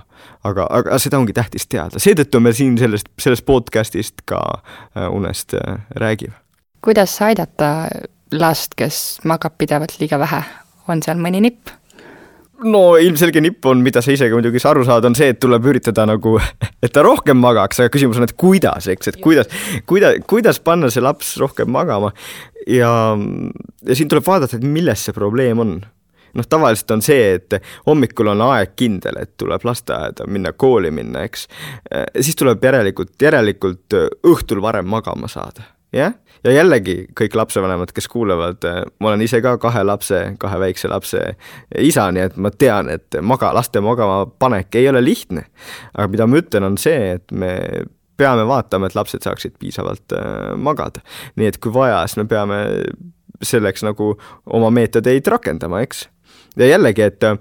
aga, 0.45 0.67
aga 0.71 0.99
seda 0.99 1.19
ongi 1.21 1.33
tähtis 1.37 1.67
teada, 1.69 2.01
seetõttu 2.03 2.41
me 2.41 2.53
siin 2.57 2.79
sellest, 2.81 3.09
sellest 3.21 3.47
podcast'ist 3.49 4.25
ka 4.29 4.41
äh, 4.61 5.09
unest 5.09 5.55
äh, 5.55 5.79
räägime. 5.97 6.35
kuidas 6.83 7.17
aidata 7.23 7.89
last, 8.33 8.75
kes 8.77 9.21
magab 9.25 9.57
pidevalt 9.59 9.99
liiga 10.01 10.19
vähe, 10.19 10.43
on 10.89 11.03
seal 11.03 11.21
mõni 11.23 11.45
nipp? 11.47 11.80
No 12.65 12.83
ilmselge 13.01 13.41
nipp 13.43 13.67
on, 13.69 13.81
mida 13.85 14.03
sa 14.05 14.13
isegi 14.15 14.37
muidugi 14.37 14.61
aru 14.69 14.85
saad, 14.87 15.07
on 15.09 15.17
see, 15.17 15.31
et 15.33 15.41
tuleb 15.43 15.67
üritada 15.73 16.07
nagu, 16.09 16.37
et 16.85 16.93
ta 16.95 17.05
rohkem 17.07 17.41
magaks, 17.41 17.83
aga 17.83 17.93
küsimus 17.95 18.21
on, 18.21 18.27
et 18.29 18.37
kuidas, 18.41 18.89
eks, 18.91 19.13
et 19.13 19.21
kuidas, 19.23 19.51
kuidas, 19.91 20.19
kuidas 20.31 20.61
panna 20.65 20.91
see 20.93 21.05
laps 21.05 21.37
rohkem 21.41 21.71
magama. 21.73 22.13
Ja, 22.69 22.93
ja 23.87 23.97
siin 23.97 24.11
tuleb 24.11 24.27
vaadata, 24.27 24.59
et 24.59 24.67
milles 24.67 25.07
see 25.07 25.17
probleem 25.17 25.63
on. 25.63 25.81
Noh, 26.37 26.47
tavaliselt 26.47 26.93
on 26.95 27.01
see, 27.03 27.33
et 27.41 27.57
hommikul 27.89 28.31
on 28.31 28.45
aeg 28.53 28.77
kindel, 28.79 29.17
et 29.19 29.33
tuleb 29.41 29.65
lasteaeda 29.67 30.29
minna, 30.31 30.53
kooli 30.55 30.93
minna, 30.95 31.25
eks. 31.27 31.49
siis 32.21 32.39
tuleb 32.39 32.63
järelikult, 32.63 33.17
järelikult 33.19 33.97
õhtul 34.31 34.63
varem 34.63 34.87
magama 34.87 35.27
saada, 35.33 35.67
jah. 35.93 36.15
ja 36.45 36.53
jällegi 36.55 36.97
kõik 37.19 37.37
lapsevanemad, 37.37 37.93
kes 37.95 38.09
kuulevad, 38.09 38.65
ma 39.01 39.11
olen 39.13 39.25
ise 39.25 39.43
ka 39.45 39.57
kahe 39.61 39.83
lapse, 39.85 40.21
kahe 40.41 40.61
väikse 40.63 40.91
lapse 40.91 41.23
isa, 41.79 42.09
nii 42.13 42.27
et 42.31 42.37
ma 42.41 42.53
tean, 42.55 42.91
et 42.93 43.21
maga, 43.23 43.53
laste 43.57 43.83
magama 43.85 44.25
panek 44.39 44.75
ei 44.81 44.89
ole 44.89 45.03
lihtne. 45.05 45.47
aga 45.95 46.09
mida 46.13 46.27
ma 46.27 46.43
ütlen, 46.43 46.69
on 46.71 46.79
see, 46.81 47.17
et 47.17 47.33
me 47.33 47.57
peame 48.21 48.45
vaatama, 48.49 48.89
et 48.89 48.97
lapsed 48.99 49.25
saaksid 49.25 49.57
piisavalt 49.61 50.17
äh, 50.17 50.55
magada. 50.57 51.05
nii 51.37 51.51
et 51.51 51.61
kui 51.61 51.75
vaja, 51.75 52.05
siis 52.07 52.23
me 52.23 52.29
peame 52.31 52.63
selleks 53.41 53.85
nagu 53.87 54.15
oma 54.47 54.71
meetodeid 54.75 55.29
rakendama, 55.33 55.81
eks 55.87 56.07
ja 56.59 56.67
jällegi, 56.67 57.03
et 57.03 57.25
äh, 57.25 57.39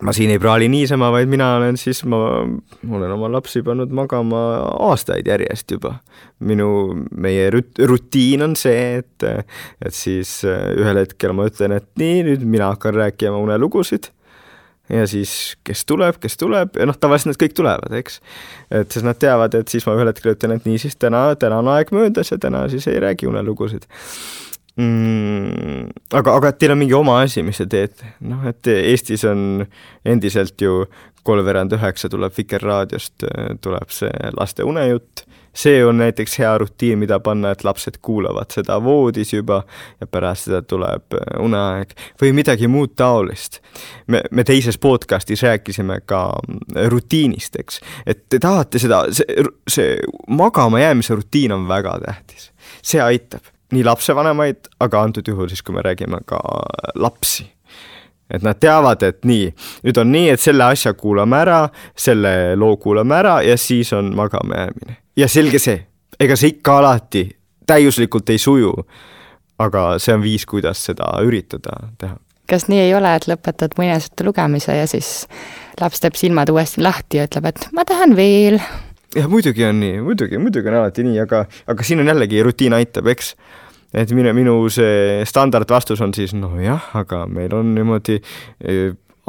ma 0.00 0.12
siin 0.16 0.30
ei 0.32 0.40
praali 0.40 0.68
niisama, 0.72 1.10
vaid 1.12 1.28
mina 1.30 1.54
olen 1.58 1.76
siis, 1.80 2.02
ma 2.08 2.20
olen 2.40 3.12
oma 3.12 3.30
lapsi 3.32 3.62
pannud 3.66 3.92
magama 3.94 4.40
aastaid 4.88 5.28
järjest 5.28 5.76
juba. 5.76 5.98
minu, 6.40 6.68
meie 7.20 7.50
rut-, 7.52 7.82
rutiin 7.86 8.42
on 8.42 8.54
see, 8.56 9.02
et, 9.02 9.26
et 9.84 9.94
siis 9.94 10.40
äh, 10.48 10.70
ühel 10.80 11.02
hetkel 11.02 11.34
ma 11.36 11.50
ütlen, 11.50 11.76
et 11.76 11.88
nii, 12.00 12.24
nüüd 12.30 12.46
mina 12.48 12.72
hakkan 12.72 12.96
rääkima 12.96 13.36
unelugusid 13.36 14.08
ja 14.90 15.06
siis 15.06 15.56
kes 15.64 15.84
tuleb, 15.86 16.18
kes 16.22 16.36
tuleb 16.40 16.78
ja 16.80 16.88
noh, 16.88 16.96
tavaliselt 16.98 17.34
nad 17.34 17.40
kõik 17.42 17.54
tulevad, 17.56 17.94
eks. 18.00 18.20
et 18.80 18.90
siis 18.90 19.06
nad 19.06 19.18
teavad, 19.20 19.54
et 19.54 19.70
siis 19.70 19.86
ma 19.86 19.94
ühel 19.98 20.10
hetkel 20.10 20.34
ütlen, 20.34 20.56
et 20.56 20.66
niisiis 20.68 20.96
täna, 20.98 21.28
täna 21.40 21.60
on 21.62 21.70
aeg 21.76 21.92
möödas 21.94 22.32
ja 22.32 22.40
täna 22.40 22.66
siis 22.72 22.88
ei 22.90 22.98
räägi 23.02 23.28
unelugusid 23.30 23.86
mm,. 24.80 25.86
aga, 26.16 26.34
aga 26.34 26.52
teil 26.56 26.74
on 26.74 26.82
mingi 26.82 26.96
oma 26.96 27.20
asi, 27.24 27.44
mis 27.46 27.60
te 27.60 27.68
teete, 27.70 28.14
noh, 28.26 28.44
et 28.50 28.72
Eestis 28.72 29.24
on 29.28 29.64
endiselt 30.04 30.60
ju 30.60 30.84
kolmveerand 31.26 31.74
üheksa 31.76 32.08
tuleb 32.08 32.32
Vikerraadiost, 32.36 33.26
tuleb 33.60 33.92
see 33.92 34.32
laste 34.38 34.64
unejutt 34.64 35.26
see 35.54 35.84
on 35.84 35.98
näiteks 35.98 36.38
hea 36.38 36.58
rutiin, 36.58 36.98
mida 36.98 37.20
panna, 37.20 37.50
et 37.50 37.64
lapsed 37.64 37.98
kuulavad 38.02 38.50
seda 38.54 38.78
voodis 38.82 39.32
juba 39.32 39.62
ja 40.00 40.06
pärast 40.06 40.48
seda 40.48 40.62
tuleb 40.62 41.16
äh, 41.18 41.40
uneaeg 41.42 41.94
või 42.22 42.32
midagi 42.36 42.68
muud 42.70 42.94
taolist. 42.96 43.60
me, 44.06 44.22
me 44.30 44.44
teises 44.44 44.78
podcastis 44.78 45.42
rääkisime 45.42 46.00
ka 46.06 46.22
äh, 46.38 46.86
rutiinist, 46.88 47.56
eks, 47.56 47.80
et 48.06 48.28
te 48.28 48.38
tahate 48.38 48.78
seda, 48.78 49.04
see, 49.12 49.46
see 49.68 49.96
magama 50.28 50.80
jäämise 50.80 51.14
rutiin 51.14 51.52
on 51.52 51.68
väga 51.68 51.98
tähtis. 52.04 52.52
see 52.82 53.02
aitab 53.02 53.42
nii 53.72 53.84
lapsevanemaid, 53.86 54.70
aga 54.80 55.02
antud 55.06 55.28
juhul 55.28 55.48
siis, 55.48 55.62
kui 55.62 55.74
me 55.74 55.84
räägime 55.86 56.22
ka 56.26 56.40
lapsi 56.94 57.48
et 58.30 58.44
nad 58.46 58.58
teavad, 58.62 59.02
et 59.02 59.24
nii, 59.26 59.48
nüüd 59.82 59.98
on 59.98 60.12
nii, 60.12 60.28
et 60.34 60.40
selle 60.40 60.68
asja 60.70 60.92
kuulame 60.94 61.40
ära, 61.40 61.60
selle 61.98 62.54
loo 62.58 62.76
kuulame 62.78 63.16
ära 63.16 63.40
ja 63.42 63.56
siis 63.58 63.92
on 63.96 64.12
magama 64.14 64.64
jäämine 64.64 64.98
ja 65.18 65.28
selge 65.28 65.58
see, 65.58 65.78
ega 66.20 66.36
see 66.38 66.54
ikka 66.54 66.78
alati 66.78 67.24
täiuslikult 67.66 68.30
ei 68.30 68.38
suju. 68.38 68.74
aga 69.60 69.98
see 70.00 70.14
on 70.16 70.22
viis, 70.24 70.46
kuidas 70.48 70.80
seda 70.88 71.10
üritada 71.20 71.74
teha. 72.00 72.16
kas 72.48 72.68
nii 72.72 72.80
ei 72.86 72.94
ole, 72.96 73.12
et 73.14 73.26
lõpetad 73.28 73.76
muinasjutu 73.78 74.24
lugemise 74.30 74.76
ja 74.76 74.86
siis 74.88 75.26
laps 75.80 76.00
teeb 76.00 76.16
silmad 76.16 76.48
uuesti 76.48 76.82
lahti 76.82 77.20
ja 77.20 77.26
ütleb, 77.28 77.50
et 77.50 77.68
ma 77.76 77.84
tahan 77.84 78.16
veel? 78.16 78.60
Jah, 79.16 79.28
muidugi 79.30 79.66
on 79.66 79.80
nii, 79.82 79.98
muidugi, 80.06 80.38
muidugi 80.42 80.70
on 80.70 80.78
alati 80.82 81.06
nii, 81.06 81.18
aga, 81.24 81.44
aga 81.70 81.86
siin 81.86 82.02
on 82.02 82.10
jällegi 82.12 82.42
rutiin 82.46 82.76
aitab, 82.76 83.10
eks 83.10 83.34
et 83.96 84.10
minu, 84.14 84.32
minu 84.36 84.56
see 84.72 85.22
standardvastus 85.26 86.02
on 86.04 86.14
siis 86.14 86.34
nojah, 86.36 86.92
aga 87.00 87.24
meil 87.30 87.54
on 87.58 87.74
niimoodi 87.74 88.20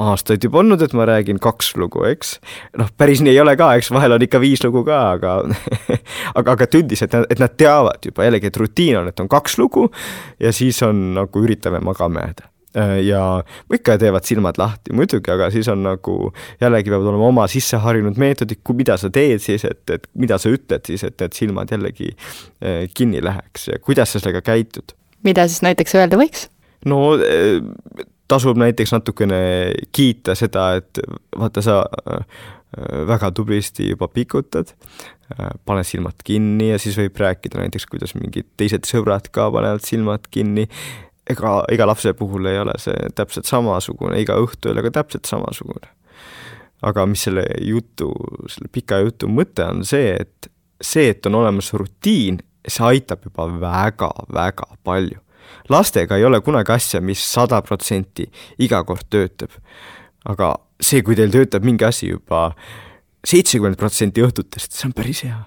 aastaid 0.01 0.45
juba 0.45 0.61
olnud, 0.61 0.81
et 0.81 0.93
ma 0.97 1.05
räägin 1.09 1.39
kaks 1.41 1.73
lugu, 1.79 2.03
eks. 2.09 2.35
noh, 2.79 2.89
päris 2.97 3.21
nii 3.23 3.33
ei 3.33 3.41
ole 3.41 3.55
ka, 3.59 3.73
eks 3.77 3.91
vahel 3.93 4.15
on 4.15 4.25
ikka 4.25 4.41
viis 4.41 4.63
lugu 4.65 4.83
ka, 4.87 5.01
aga 5.17 5.35
aga, 6.39 6.55
aga 6.55 6.67
et 6.67 6.79
üldiselt, 6.79 7.17
et 7.29 7.41
nad 7.41 7.57
teavad 7.57 8.09
juba 8.09 8.27
jällegi, 8.27 8.51
et 8.51 8.61
rutiin 8.61 9.01
on, 9.01 9.11
et 9.11 9.23
on 9.23 9.29
kaks 9.31 9.57
lugu 9.61 9.89
ja 10.41 10.53
siis 10.55 10.81
on 10.87 11.11
nagu 11.17 11.45
üritame 11.45 11.83
magama 11.83 12.25
jääda 12.27 12.50
ja 13.03 13.21
ikka 13.73 13.97
teevad 13.99 14.23
silmad 14.23 14.55
lahti 14.61 14.93
muidugi, 14.95 15.31
aga 15.33 15.49
siis 15.51 15.67
on 15.71 15.81
nagu 15.83 16.15
jällegi 16.61 16.93
peavad 16.93 17.09
olema 17.11 17.27
oma 17.27 17.47
sisseharjunud 17.51 18.19
meetodid, 18.21 18.61
mida 18.77 18.95
sa 19.01 19.09
teed 19.11 19.43
siis, 19.43 19.65
et, 19.67 19.83
et 19.91 20.07
mida 20.15 20.37
sa 20.39 20.53
ütled 20.53 20.87
siis, 20.87 21.03
et 21.03 21.19
need 21.19 21.35
silmad 21.35 21.73
jällegi 21.73 22.13
eh, 22.13 22.85
kinni 22.95 23.19
läheks 23.23 23.67
ja 23.73 23.81
kuidas 23.83 24.15
sa 24.15 24.23
sellega 24.23 24.43
käitud. 24.53 24.95
mida 25.27 25.47
siis 25.51 25.65
näiteks 25.67 25.99
öelda 25.99 26.21
võiks? 26.21 26.47
no 26.87 27.03
eh, 27.19 27.59
tasub 28.31 28.59
näiteks 28.59 28.93
natukene 28.95 29.41
kiita 29.95 30.35
seda, 30.39 30.71
et 30.79 31.01
vaata, 31.37 31.63
sa 31.65 31.81
äh, 31.83 32.43
väga 33.07 33.31
tublisti 33.35 33.89
juba 33.89 34.07
pikutad, 34.11 34.71
äh, 35.33 35.51
pane 35.67 35.83
silmad 35.87 36.23
kinni 36.27 36.71
ja 36.71 36.79
siis 36.81 36.97
võib 36.99 37.19
rääkida 37.19 37.59
näiteks, 37.61 37.87
kuidas 37.91 38.15
mingid 38.15 38.47
teised 38.59 38.87
sõbrad 38.89 39.27
ka 39.35 39.49
panevad 39.53 39.83
silmad 39.87 40.29
kinni, 40.31 40.67
ega 41.31 41.55
iga 41.73 41.87
lapse 41.89 42.13
puhul 42.17 42.51
ei 42.51 42.59
ole 42.61 42.75
see 42.81 43.09
täpselt 43.15 43.49
samasugune, 43.49 44.19
iga 44.21 44.37
õhtu 44.41 44.69
ei 44.69 44.75
ole 44.75 44.85
ka 44.87 44.93
täpselt 45.01 45.29
samasugune. 45.29 45.89
aga 46.81 47.05
mis 47.05 47.27
selle 47.27 47.45
jutu, 47.61 48.09
selle 48.49 48.71
pika 48.73 49.01
jutu 49.03 49.29
mõte 49.29 49.67
on 49.69 49.83
see, 49.85 50.15
et 50.21 50.51
see, 50.81 51.11
et 51.13 51.25
on 51.29 51.37
olemas 51.43 51.73
rutiin, 51.77 52.41
see 52.67 52.85
aitab 52.85 53.27
juba 53.27 53.45
väga-väga 53.61 54.69
palju 54.83 55.21
lastega 55.69 56.17
ei 56.17 56.25
ole 56.25 56.41
kunagi 56.41 56.73
asja, 56.73 57.01
mis 57.01 57.21
sada 57.33 57.61
protsenti 57.61 58.25
iga 58.59 58.83
kord 58.87 59.07
töötab. 59.09 59.51
aga 60.25 60.55
see, 60.81 61.01
kui 61.01 61.15
teil 61.17 61.31
töötab 61.33 61.65
mingi 61.65 61.85
asi 61.85 62.11
juba 62.11 62.51
seitsekümmend 63.25 63.77
protsenti 63.77 64.21
õhtutest, 64.21 64.73
see 64.73 64.89
on 64.89 64.93
päris 64.97 65.23
hea. 65.25 65.39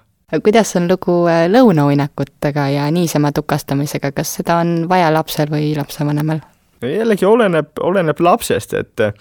Kuidas 0.42 0.76
on 0.76 0.88
lugu 0.90 1.24
äh, 1.30 1.46
lõunauinakutega 1.50 2.68
ja 2.74 2.90
niisama 2.90 3.32
tukastamisega, 3.32 4.12
kas 4.12 4.36
seda 4.40 4.58
on 4.62 4.84
vaja 4.88 5.12
lapsel 5.14 5.50
või 5.52 5.74
lapsevanemal? 5.76 6.42
jällegi 6.84 7.24
oleneb, 7.24 7.70
oleneb 7.80 8.18
lapsest, 8.20 8.74
et 8.76 9.00
äh, 9.00 9.14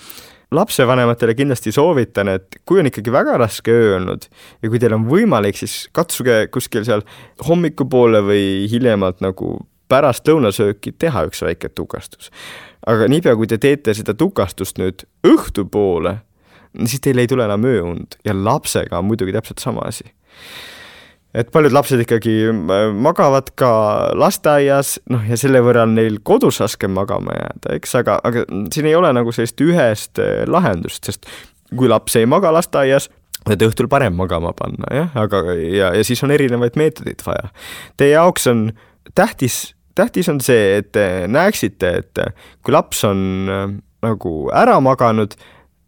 lapsevanematele 0.54 1.36
kindlasti 1.36 1.72
soovitan, 1.72 2.28
et 2.28 2.60
kui 2.66 2.82
on 2.82 2.90
ikkagi 2.90 3.12
väga 3.12 3.38
raske 3.42 3.72
öö 3.72 3.96
olnud 3.98 4.28
ja 4.64 4.70
kui 4.70 4.82
teil 4.82 4.96
on 4.98 5.06
võimalik, 5.10 5.58
siis 5.58 5.88
katsuge 5.96 6.48
kuskil 6.54 6.86
seal 6.88 7.06
hommikupoole 7.48 8.22
või 8.26 8.44
hiljemalt 8.72 9.24
nagu 9.24 9.56
pärast 9.92 10.28
lõunasööki 10.30 10.96
teha 11.00 11.26
üks 11.30 11.44
väike 11.46 11.70
tukastus. 11.70 12.32
aga 12.88 13.08
niipea, 13.08 13.36
kui 13.36 13.48
te 13.48 13.58
teete 13.58 13.94
seda 13.96 14.14
tukastust 14.14 14.80
nüüd 14.82 15.06
õhtupoole, 15.28 16.18
siis 16.86 17.02
teil 17.02 17.22
ei 17.22 17.30
tule 17.32 17.46
enam 17.46 17.66
ööund 17.70 18.18
ja 18.26 18.36
lapsega 18.36 19.00
on 19.00 19.10
muidugi 19.12 19.36
täpselt 19.36 19.64
sama 19.64 19.88
asi. 19.88 20.06
Et 21.34 21.50
paljud 21.54 21.74
lapsed 21.74 22.04
ikkagi 22.04 22.36
äh, 22.50 22.86
magavad 22.94 23.50
ka 23.60 23.72
lasteaias, 24.18 24.96
noh 25.12 25.24
ja 25.28 25.38
selle 25.40 25.64
võrra 25.66 25.88
on 25.88 25.96
neil 25.98 26.20
kodus 26.26 26.62
raskem 26.64 26.94
magama 26.96 27.36
jääda, 27.38 27.78
eks, 27.80 27.98
aga, 28.02 28.20
aga 28.26 28.46
siin 28.74 28.90
ei 28.90 28.96
ole 28.98 29.12
nagu 29.16 29.34
sellist 29.36 29.62
ühest 29.66 30.22
äh, 30.22 30.44
lahendust, 30.50 31.04
sest 31.10 31.30
kui 31.74 31.90
laps 31.90 32.18
ei 32.20 32.30
maga 32.30 32.54
lasteaias, 32.54 33.10
et 33.50 33.64
õhtul 33.66 33.90
parem 33.92 34.16
magama 34.16 34.54
panna, 34.58 34.90
jah, 34.94 35.16
aga 35.26 35.44
ja, 35.58 35.94
ja 35.98 36.04
siis 36.06 36.22
on 36.24 36.32
erinevaid 36.32 36.78
meetodeid 36.80 37.26
vaja. 37.26 37.50
Teie 37.98 38.14
jaoks 38.14 38.46
on 38.52 38.68
tähtis, 39.18 39.74
tähtis 39.98 40.30
on 40.32 40.40
see, 40.44 40.78
et 40.78 40.94
te 40.96 41.26
näeksite, 41.32 41.96
et 42.04 42.24
kui 42.64 42.76
laps 42.76 43.04
on 43.10 43.26
äh, 43.50 43.68
nagu 44.04 44.38
ära 44.54 44.78
maganud, 44.84 45.36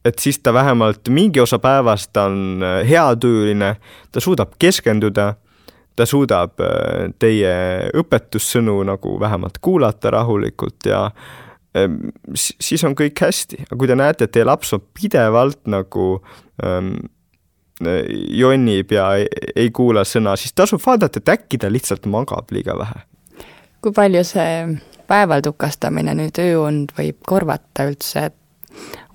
et 0.05 0.19
siis 0.19 0.39
ta 0.39 0.53
vähemalt 0.53 1.09
mingi 1.09 1.39
osa 1.39 1.59
päevast 1.59 2.17
on 2.17 2.63
äh, 2.63 2.89
heatujuline, 2.89 3.75
ta 4.11 4.21
suudab 4.21 4.53
keskenduda, 4.59 5.33
ta 5.95 6.05
suudab 6.05 6.61
äh, 6.61 7.09
teie 7.19 7.55
õpetussõnu 7.97 8.83
nagu 8.85 9.17
vähemalt 9.19 9.57
kuulata 9.61 10.13
rahulikult 10.13 10.89
ja 10.91 11.07
ähm, 11.77 11.97
siis 12.35 12.83
on 12.85 12.95
kõik 12.97 13.25
hästi, 13.25 13.65
aga 13.65 13.79
kui 13.81 13.89
te 13.89 13.97
näete, 13.99 14.29
et 14.29 14.35
teie 14.37 14.45
laps 14.45 14.75
on 14.77 14.85
pidevalt 14.93 15.63
nagu 15.71 16.07
ähm, 16.65 16.95
jonnib 18.31 18.91
ja 18.95 19.09
ei, 19.19 19.27
ei 19.55 19.71
kuula 19.75 20.05
sõna, 20.07 20.37
siis 20.39 20.53
tasub 20.55 20.79
vaadata, 20.85 21.19
et 21.19 21.33
äkki 21.33 21.59
ta 21.59 21.71
lihtsalt 21.71 22.05
magab 22.07 22.53
liiga 22.55 22.77
vähe. 22.77 23.01
kui 23.81 23.93
palju 23.93 24.23
see 24.25 24.53
päeval 25.09 25.43
tukastamine 25.45 26.15
nüüd 26.17 26.39
ööund 26.41 26.93
võib 26.97 27.19
korvata 27.27 27.85
üldse, 27.89 28.29
et 28.29 28.37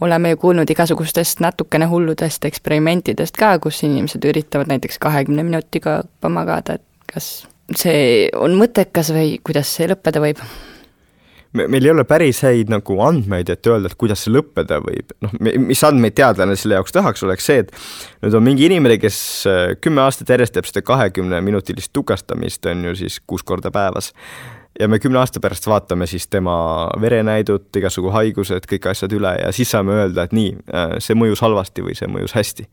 oleme 0.00 0.34
ju 0.34 0.40
kuulnud 0.46 0.70
igasugustest 0.70 1.40
natukene 1.44 1.88
hulludest 1.90 2.44
eksperimentidest 2.48 3.36
ka, 3.36 3.56
kus 3.62 3.82
inimesed 3.86 4.24
üritavad 4.24 4.70
näiteks 4.72 4.98
kahekümne 5.02 5.44
minutiga 5.46 6.00
magada, 6.28 6.78
et 6.80 7.14
kas 7.14 7.30
see 7.76 8.28
on 8.36 8.56
mõttekas 8.58 9.12
või 9.14 9.38
kuidas 9.44 9.70
see 9.76 9.88
lõppeda 9.90 10.22
võib? 10.22 10.42
me, 11.52 11.66
meil 11.66 11.86
ei 11.86 11.92
ole 11.92 12.04
päris 12.08 12.42
häid 12.46 12.70
nagu 12.72 12.96
andmeid, 13.04 13.50
et 13.50 13.66
öelda, 13.66 13.90
et 13.90 13.98
kuidas 13.98 14.24
see 14.24 14.34
lõppeda 14.34 14.80
võib, 14.84 15.14
noh, 15.24 15.34
mis 15.40 15.82
andmeid 15.86 16.16
teadlane 16.18 16.56
selle 16.58 16.78
jaoks 16.78 16.94
tahaks, 16.94 17.24
oleks 17.26 17.50
see, 17.50 17.64
et 17.64 17.74
nüüd 18.24 18.38
on 18.38 18.46
mingi 18.46 18.68
inimene, 18.70 19.00
kes 19.02 19.18
äh, 19.50 19.60
kümme 19.82 20.04
aastat 20.04 20.30
järjest 20.30 20.56
teeb 20.56 20.70
seda 20.70 20.84
kahekümneminutilist 20.86 21.92
tukastamist, 21.96 22.66
on 22.70 22.86
ju 22.90 22.96
siis 23.02 23.20
kuus 23.26 23.46
korda 23.46 23.72
päevas, 23.74 24.12
ja 24.78 24.88
me 24.88 24.98
kümne 25.02 25.18
aasta 25.20 25.40
pärast 25.42 25.66
vaatame 25.66 26.06
siis 26.06 26.28
tema 26.28 26.54
verenäidut, 27.00 27.68
igasugu 27.76 28.12
haigused, 28.14 28.68
kõik 28.70 28.90
asjad 28.92 29.14
üle 29.16 29.34
ja 29.40 29.52
siis 29.54 29.70
saame 29.72 29.96
öelda, 29.98 30.26
et 30.26 30.36
nii, 30.36 30.52
äh, 30.74 30.94
see 31.02 31.18
mõjus 31.18 31.42
halvasti 31.44 31.84
või 31.86 31.96
see 31.98 32.10
mõjus 32.10 32.36
hästi. 32.36 32.68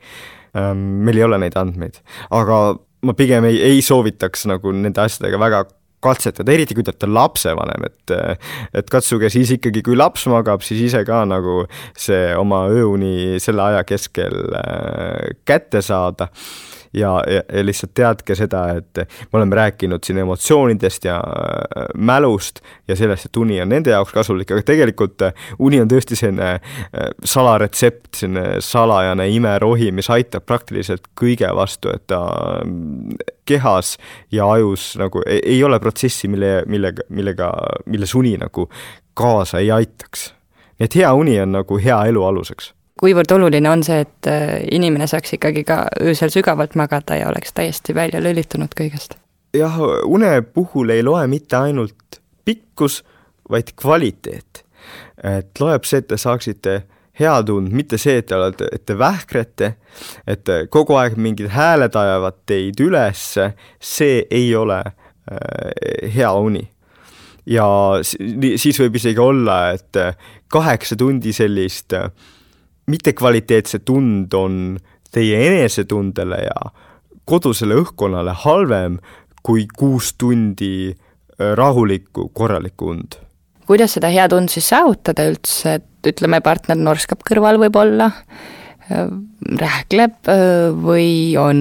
Ähm, 0.57 0.83
meil 1.07 1.19
ei 1.19 1.25
ole 1.27 1.41
neid 1.41 1.57
andmeid, 1.59 1.99
aga 2.33 2.77
ma 3.05 3.17
pigem 3.17 3.47
ei, 3.49 3.59
ei 3.73 3.81
soovitaks 3.85 4.47
nagu 4.49 4.71
nende 4.73 5.03
asjadega 5.03 5.41
väga 5.41 5.65
katsetada, 6.03 6.53
eriti 6.53 6.75
kui 6.77 6.85
te 6.85 6.93
olete 6.93 7.09
lapsevanem, 7.09 7.87
et 7.89 8.15
et 8.77 8.89
katsuge 8.93 9.31
siis 9.33 9.51
ikkagi, 9.57 9.81
kui 9.85 9.97
laps 9.97 10.27
magab, 10.29 10.61
siis 10.65 10.83
ise 10.91 11.01
ka 11.07 11.23
nagu 11.25 11.63
see 11.97 12.35
oma 12.37 12.67
ööuni 12.69 13.41
selle 13.43 13.65
aja 13.71 13.83
keskel 13.87 14.37
äh, 14.61 15.37
kätte 15.47 15.81
saada 15.81 16.29
ja, 16.93 17.23
ja, 17.27 17.41
ja 17.53 17.65
lihtsalt 17.65 17.93
teadke 17.97 18.35
seda, 18.35 18.63
et 18.79 19.01
me 19.31 19.39
oleme 19.39 19.55
rääkinud 19.55 20.03
siin 20.03 20.17
emotsioonidest 20.23 21.05
ja 21.05 21.17
äh, 21.17 21.85
mälust 21.97 22.61
ja 22.87 22.95
sellest, 22.95 23.25
et 23.25 23.37
uni 23.37 23.61
on 23.61 23.69
nende 23.69 23.91
jaoks 23.91 24.13
kasulik, 24.15 24.51
aga 24.51 24.63
tegelikult 24.65 25.21
äh, 25.27 25.33
uni 25.59 25.81
on 25.81 25.91
tõesti 25.91 26.17
selline 26.19 26.53
äh, 26.53 27.09
salaretsept, 27.23 28.13
selline 28.15 28.61
salajane 28.63 29.29
imerohi, 29.35 29.91
mis 29.91 30.09
aitab 30.13 30.45
praktiliselt 30.47 31.09
kõige 31.19 31.49
vastu, 31.55 31.91
et 31.93 32.07
ta 32.07 32.21
kehas 33.47 33.95
ja 34.31 34.47
ajus 34.51 34.95
nagu 34.99 35.21
ei, 35.25 35.41
ei 35.55 35.63
ole 35.63 35.79
protsessi, 35.79 36.27
mille, 36.31 36.61
millega, 36.67 37.05
millega, 37.09 37.51
milles 37.85 38.15
uni 38.15 38.35
nagu 38.39 38.69
kaasa 39.17 39.63
ei 39.63 39.71
aitaks. 39.71 40.33
nii 40.77 40.85
et 40.85 40.95
hea 40.95 41.13
uni 41.13 41.39
on 41.41 41.55
nagu 41.57 41.79
hea 41.81 41.99
elu 42.11 42.23
aluseks 42.23 42.76
kuivõrd 42.99 43.31
oluline 43.37 43.69
on 43.69 43.83
see, 43.85 44.01
et 44.05 44.29
äh, 44.31 44.57
inimene 44.71 45.07
saaks 45.09 45.37
ikkagi 45.37 45.63
ka 45.67 45.83
öösel 46.01 46.31
sügavalt 46.33 46.75
magada 46.79 47.17
ja 47.19 47.29
oleks 47.31 47.53
täiesti 47.57 47.95
välja 47.95 48.21
lülitunud 48.23 48.73
kõigest? 48.77 49.17
jah, 49.57 49.77
une 50.05 50.41
puhul 50.53 50.91
ei 50.93 51.03
loe 51.03 51.25
mitte 51.27 51.57
ainult 51.57 52.21
pikkus, 52.45 53.03
vaid 53.49 53.73
kvaliteet. 53.79 54.63
et 55.23 55.59
loeb 55.59 55.83
see, 55.87 56.03
et 56.03 56.07
te 56.07 56.17
saaksite 56.17 56.77
hea 57.19 57.35
tund, 57.43 57.71
mitte 57.73 57.97
see, 57.97 58.19
et 58.21 58.27
te 58.29 58.35
olete, 58.37 58.69
et 58.71 58.85
te 58.85 58.97
vähkrate, 58.97 59.73
et 60.27 60.49
kogu 60.69 60.97
aeg 60.99 61.17
mingid 61.17 61.49
hääled 61.55 61.95
ajavad 61.97 62.37
teid 62.45 62.81
üles, 62.83 63.23
see 63.79 64.23
ei 64.29 64.55
ole 64.55 64.81
äh, 64.85 66.09
hea 66.13 66.33
uni. 66.33 66.67
ja 67.47 67.65
siis 68.03 68.79
võib 68.81 68.97
isegi 68.99 69.21
olla, 69.23 69.71
et 69.77 69.97
kaheksa 70.51 70.97
tundi 70.99 71.33
sellist 71.33 71.93
äh, 71.95 72.11
mittekvaliteetset 72.87 73.89
und 73.89 74.33
on 74.33 74.77
teie 75.11 75.39
enesetundele 75.47 76.41
ja 76.45 76.71
kodusele 77.27 77.77
õhkkonnale 77.81 78.35
halvem 78.45 78.99
kui 79.43 79.67
kuus 79.77 80.13
tundi 80.19 80.91
äh, 80.91 81.53
rahulikku, 81.55 82.29
korralikku 82.35 82.91
und 82.95 83.19
kuidas 83.67 83.97
seda 83.97 84.11
head 84.11 84.31
und 84.35 84.51
siis 84.51 84.69
saavutada 84.71 85.25
üldse, 85.27 85.77
et 85.81 86.07
ütleme, 86.07 86.39
partner 86.43 86.77
norskab 86.79 87.23
kõrval 87.27 87.59
võib-olla, 87.65 88.11
äh, 88.87 89.09
rähkleb 89.59 90.31
äh, 90.31 90.69
või 90.71 91.09
on 91.39 91.59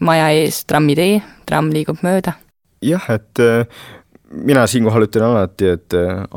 maja 0.00 0.30
ees 0.38 0.64
trammitee, 0.64 1.20
tramm 1.48 1.72
liigub 1.74 2.00
mööda? 2.06 2.38
jah, 2.82 3.04
et 3.14 3.38
mina 4.32 4.66
siinkohal 4.66 5.06
ütlen 5.06 5.26
alati, 5.26 5.74
et 5.76 5.94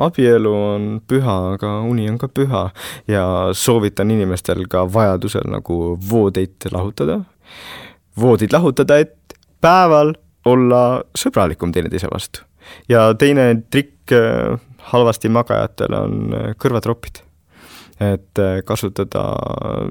abielu 0.08 0.52
on 0.52 0.88
püha, 1.08 1.36
aga 1.56 1.78
uni 1.88 2.10
on 2.12 2.18
ka 2.20 2.28
püha 2.28 2.66
ja 3.08 3.26
soovitan 3.56 4.12
inimestel 4.12 4.66
ka 4.70 4.84
vajadusel 4.92 5.48
nagu 5.52 5.96
voodeid 6.10 6.68
lahutada, 6.72 7.22
voodid 8.20 8.54
lahutada, 8.54 9.00
et 9.00 9.38
päeval 9.64 10.14
olla 10.46 10.82
sõbralikum 11.18 11.72
teineteise 11.74 12.12
vastu. 12.12 12.44
ja 12.90 13.14
teine 13.14 13.64
trikk 13.72 14.12
halvasti 14.92 15.30
magajatel 15.34 15.96
on 15.98 16.36
äh, 16.36 16.52
kõrvatropid. 16.62 17.24
et 18.00 18.40
äh, 18.44 18.60
kasutada 18.68 19.24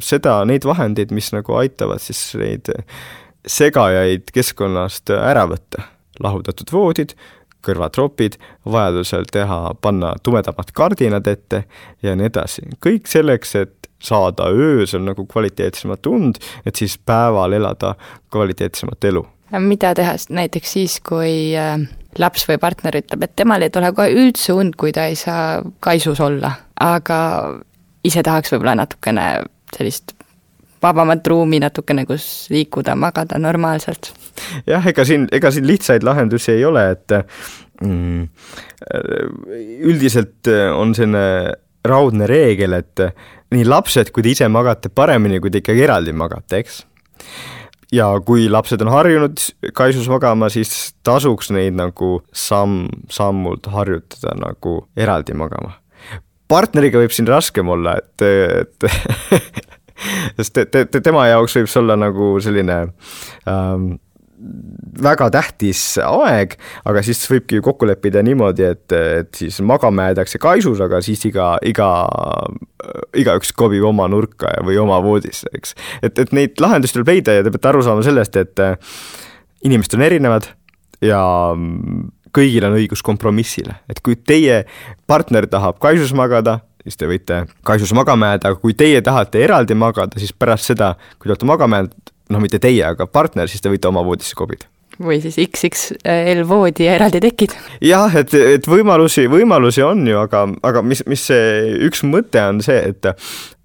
seda, 0.04 0.42
neid 0.44 0.66
vahendeid, 0.68 1.12
mis 1.16 1.30
nagu 1.32 1.56
aitavad 1.56 2.02
siis 2.04 2.34
neid 2.36 2.68
segajaid 3.48 4.28
keskkonnast 4.34 5.10
ära 5.16 5.46
võtta. 5.50 5.88
lahutatud 6.22 6.70
voodid, 6.72 7.16
kõrvatropid, 7.64 8.38
vajadusel 8.70 9.26
teha, 9.32 9.74
panna 9.80 10.14
tumedamad 10.22 10.70
kardinad 10.76 11.26
ette 11.30 11.64
ja 12.02 12.14
nii 12.16 12.30
edasi. 12.30 12.68
kõik 12.84 13.10
selleks, 13.10 13.54
et 13.60 13.90
saada 14.04 14.50
öösel 14.52 15.04
nagu 15.04 15.26
kvaliteetsemat 15.26 16.06
und, 16.06 16.40
et 16.66 16.76
siis 16.76 16.98
päeval 16.98 17.52
elada 17.56 17.94
kvaliteetsemat 18.32 19.04
elu. 19.04 19.26
mida 19.58 19.94
teha 19.94 20.16
näiteks 20.28 20.72
siis, 20.72 21.00
kui 21.00 21.56
äh 21.56 21.78
laps 22.18 22.46
või 22.48 22.58
partner 22.62 22.98
ütleb, 22.98 23.24
et 23.26 23.36
temal 23.36 23.64
ei 23.64 23.72
tule 23.74 23.90
kohe 23.94 24.12
üldse 24.14 24.54
und, 24.54 24.76
kui 24.80 24.92
ta 24.94 25.08
ei 25.10 25.16
saa 25.18 25.62
kaisus 25.84 26.20
olla, 26.22 26.52
aga 26.80 27.18
ise 28.06 28.22
tahaks 28.22 28.52
võib-olla 28.52 28.76
natukene 28.82 29.26
sellist 29.74 30.14
vabamat 30.84 31.26
ruumi 31.32 31.60
natukene, 31.64 32.04
kus 32.08 32.46
liikuda, 32.52 32.96
magada 32.98 33.40
normaalselt. 33.40 34.12
jah, 34.68 34.86
ega 34.92 35.04
siin, 35.08 35.28
ega 35.32 35.52
siin 35.54 35.66
lihtsaid 35.68 36.06
lahendusi 36.06 36.52
ei 36.56 36.64
ole, 36.68 36.84
et 36.94 37.16
mm, 37.82 38.28
üldiselt 39.90 40.52
on 40.76 40.94
selline 40.96 41.54
raudne 41.84 42.28
reegel, 42.28 42.76
et 42.78 43.08
nii 43.54 43.64
lapsed 43.68 44.10
kui 44.14 44.24
te 44.24 44.32
ise 44.32 44.48
magate 44.48 44.88
paremini, 44.88 45.40
kui 45.40 45.52
te 45.52 45.60
ikkagi 45.60 45.84
eraldi 45.84 46.14
magate, 46.16 46.62
eks 46.64 46.82
ja 47.94 48.08
kui 48.26 48.48
lapsed 48.50 48.82
on 48.84 48.90
harjunud 48.92 49.40
kaisus 49.76 50.08
magama, 50.10 50.48
siis 50.52 50.94
tasuks 51.06 51.50
neid 51.54 51.76
nagu 51.78 52.18
samm-sammult 52.34 53.68
harjutada 53.72 54.34
nagu 54.40 54.76
eraldi 54.96 55.36
magama. 55.38 55.78
partneriga 56.48 57.00
võib 57.00 57.12
siin 57.14 57.28
raskem 57.28 57.68
olla, 57.72 57.96
et, 57.98 58.22
et 58.24 58.88
sest 60.36 60.56
te, 60.56 60.86
te, 60.86 61.00
tema 61.00 61.28
jaoks 61.30 61.58
võib 61.60 61.70
see 61.70 61.82
olla 61.82 61.96
nagu 62.00 62.34
selline 62.44 62.80
ähm, 63.50 63.94
väga 65.02 65.28
tähtis 65.32 65.80
aeg, 66.02 66.56
aga 66.88 67.02
siis 67.06 67.22
võibki 67.30 67.60
kokku 67.64 67.86
leppida 67.88 68.22
niimoodi, 68.24 68.66
et, 68.66 68.92
et 68.92 69.38
siis 69.38 69.60
magama 69.64 70.10
jäädakse 70.10 70.40
kaisus, 70.42 70.82
aga 70.84 71.00
siis 71.04 71.22
iga, 71.28 71.54
iga, 71.64 71.88
igaüks 73.16 73.54
kobib 73.56 73.86
oma 73.88 74.08
nurka 74.10 74.52
või 74.66 74.76
oma 74.82 74.98
voodisse, 75.04 75.48
eks. 75.54 75.76
et, 76.02 76.18
et 76.18 76.34
neid 76.36 76.60
lahendusi 76.60 76.98
tuleb 76.98 77.14
leida 77.14 77.38
ja 77.38 77.46
te 77.46 77.54
peate 77.54 77.72
aru 77.72 77.84
saama 77.86 78.04
sellest, 78.06 78.36
et 78.42 78.64
inimesed 79.64 79.96
on 79.96 80.06
erinevad 80.10 80.50
ja 81.04 81.22
kõigil 82.34 82.66
on 82.66 82.76
õigus 82.76 83.04
kompromissile, 83.06 83.78
et 83.88 84.02
kui 84.04 84.18
teie 84.18 84.64
partner 85.10 85.46
tahab 85.50 85.78
kaisus 85.82 86.14
magada, 86.16 86.60
siis 86.84 87.00
te 87.00 87.08
võite 87.10 87.44
kaisus 87.66 87.94
magama 87.96 88.34
jääda, 88.34 88.52
aga 88.52 88.60
kui 88.60 88.76
teie 88.78 89.00
tahate 89.04 89.42
eraldi 89.44 89.76
magada, 89.78 90.20
siis 90.20 90.34
pärast 90.36 90.70
seda, 90.72 90.94
kui 91.18 91.28
te 91.28 91.34
olete 91.34 91.48
magama 91.48 91.82
jäänud, 91.82 92.14
noh, 92.34 92.44
mitte 92.44 92.60
teie, 92.62 92.84
aga 92.86 93.08
partner, 93.10 93.50
siis 93.50 93.64
te 93.64 93.72
võite 93.72 93.90
oma 93.90 94.04
voodisse 94.06 94.36
kobida 94.38 94.68
või 95.02 95.18
siis 95.22 95.36
XXL 95.42 96.44
voodi 96.48 96.86
ja 96.86 96.94
eraldi 96.98 97.20
tekid. 97.22 97.54
jah, 97.82 98.14
et, 98.16 98.34
et 98.34 98.68
võimalusi, 98.68 99.26
võimalusi 99.30 99.82
on 99.82 100.06
ju, 100.06 100.18
aga, 100.20 100.44
aga 100.62 100.82
mis, 100.86 101.02
mis 101.10 101.26
see 101.30 101.74
üks 101.88 102.04
mõte 102.06 102.42
on 102.42 102.60
see, 102.64 102.78
et 102.92 103.08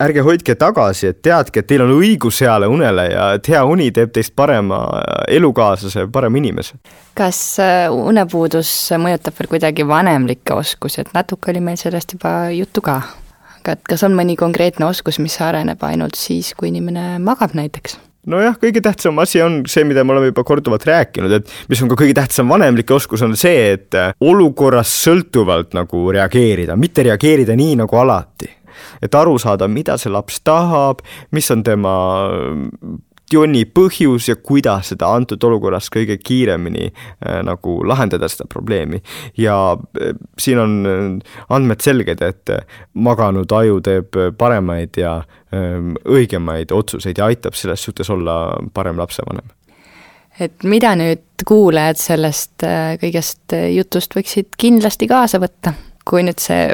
ärge 0.02 0.24
hoidke 0.26 0.56
tagasi, 0.60 1.12
et 1.12 1.22
teadke, 1.26 1.62
et 1.62 1.70
teil 1.70 1.84
on 1.86 1.94
õigus 1.98 2.42
heale 2.46 2.70
unele 2.72 3.10
ja 3.12 3.30
et 3.38 3.52
hea 3.52 3.64
uni 3.68 3.92
teeb 3.96 4.14
teist 4.16 4.36
parema 4.36 4.82
elukaaslase, 5.28 6.08
parema 6.12 6.42
inimese. 6.42 6.80
kas 7.20 7.42
äh, 7.64 7.88
unepuudus 7.94 8.72
mõjutab 8.98 9.38
veel 9.40 9.54
kuidagi 9.56 9.88
vanemlikke 9.88 10.56
oskusi, 10.58 11.04
et 11.04 11.14
natuke 11.14 11.54
oli 11.54 11.64
meil 11.64 11.80
sellest 11.82 12.18
juba 12.18 12.36
juttu 12.56 12.82
ka, 12.86 13.02
aga 13.60 13.78
et 13.78 13.88
kas 13.90 14.06
on 14.08 14.18
mõni 14.18 14.38
konkreetne 14.40 14.88
oskus, 14.90 15.22
mis 15.22 15.38
areneb 15.44 15.84
ainult 15.84 16.18
siis, 16.18 16.54
kui 16.58 16.74
inimene 16.74 17.18
magab 17.24 17.58
näiteks? 17.58 18.00
Nojah, 18.30 18.58
kõige 18.62 18.82
tähtsam 18.86 19.20
asi 19.24 19.42
on 19.44 19.62
see, 19.70 19.86
mida 19.88 20.04
me 20.06 20.16
oleme 20.16 20.32
juba 20.32 20.46
korduvalt 20.48 20.86
rääkinud, 20.88 21.34
et 21.40 21.52
mis 21.72 21.82
on 21.84 21.92
ka 21.92 21.98
kõige 22.00 22.16
tähtsam 22.18 22.52
vanemlik 22.52 22.92
oskus, 22.96 23.24
on 23.26 23.36
see, 23.40 23.74
et 23.76 23.98
olukorrast 24.22 25.04
sõltuvalt 25.08 25.76
nagu 25.78 26.06
reageerida, 26.16 26.78
mitte 26.80 27.06
reageerida 27.10 27.58
nii 27.60 27.80
nagu 27.84 28.02
alati. 28.02 28.56
et 29.04 29.16
aru 29.16 29.34
saada, 29.40 29.68
mida 29.68 29.98
see 30.00 30.12
laps 30.12 30.40
tahab, 30.40 31.02
mis 31.36 31.52
on 31.52 31.64
tema 31.64 31.94
jonni 33.34 33.66
põhjus 33.66 34.30
ja 34.30 34.36
kuidas 34.36 34.92
seda 34.94 35.10
antud 35.16 35.44
olukorras 35.44 35.90
kõige 35.94 36.18
kiiremini 36.18 36.90
äh, 36.90 37.40
nagu 37.46 37.80
lahendada 37.88 38.30
seda 38.32 38.48
probleemi. 38.50 39.02
ja 39.38 39.78
äh, 40.02 40.16
siin 40.38 40.60
on 40.60 40.76
äh, 40.86 41.36
andmed 41.50 41.82
selged, 41.82 42.22
et 42.22 42.50
äh, 42.50 42.66
maganud 42.94 43.52
aju 43.52 43.80
teeb 43.86 44.18
äh, 44.18 44.32
paremaid 44.38 44.98
ja 44.98 45.20
äh, 45.20 45.78
õigemaid 46.06 46.74
otsuseid 46.76 47.18
ja 47.18 47.30
aitab 47.30 47.58
selles 47.58 47.84
suhtes 47.84 48.10
olla 48.10 48.42
parem 48.74 48.98
lapsevanem 48.98 49.48
et 50.40 50.64
mida 50.64 50.94
nüüd 50.96 51.44
kuulajad 51.48 52.00
sellest 52.00 52.64
kõigest 53.02 53.56
jutust 53.74 54.14
võiksid 54.16 54.54
kindlasti 54.60 55.08
kaasa 55.08 55.40
võtta, 55.40 55.74
kui 56.08 56.24
nüüd 56.24 56.40
see 56.40 56.70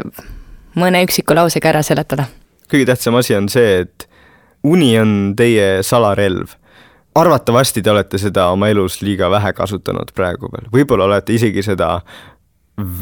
mõne 0.77 1.01
üksiku 1.05 1.37
lausega 1.37 1.71
ära 1.73 1.81
seletada? 1.85 2.27
kõige 2.71 2.85
tähtsam 2.89 3.17
asi 3.17 3.35
on 3.37 3.49
see, 3.49 3.81
et 3.85 4.07
uni 4.65 4.93
on 4.99 5.33
teie 5.37 5.83
salarelv. 5.83 6.55
arvatavasti 7.15 7.81
te 7.81 7.91
olete 7.91 8.17
seda 8.19 8.49
oma 8.51 8.67
elus 8.67 9.01
liiga 9.01 9.29
vähe 9.31 9.53
kasutanud 9.55 10.11
praegu 10.15 10.49
veel, 10.51 10.65
võib-olla 10.73 11.05
olete 11.05 11.33
isegi 11.33 11.63
seda 11.63 11.99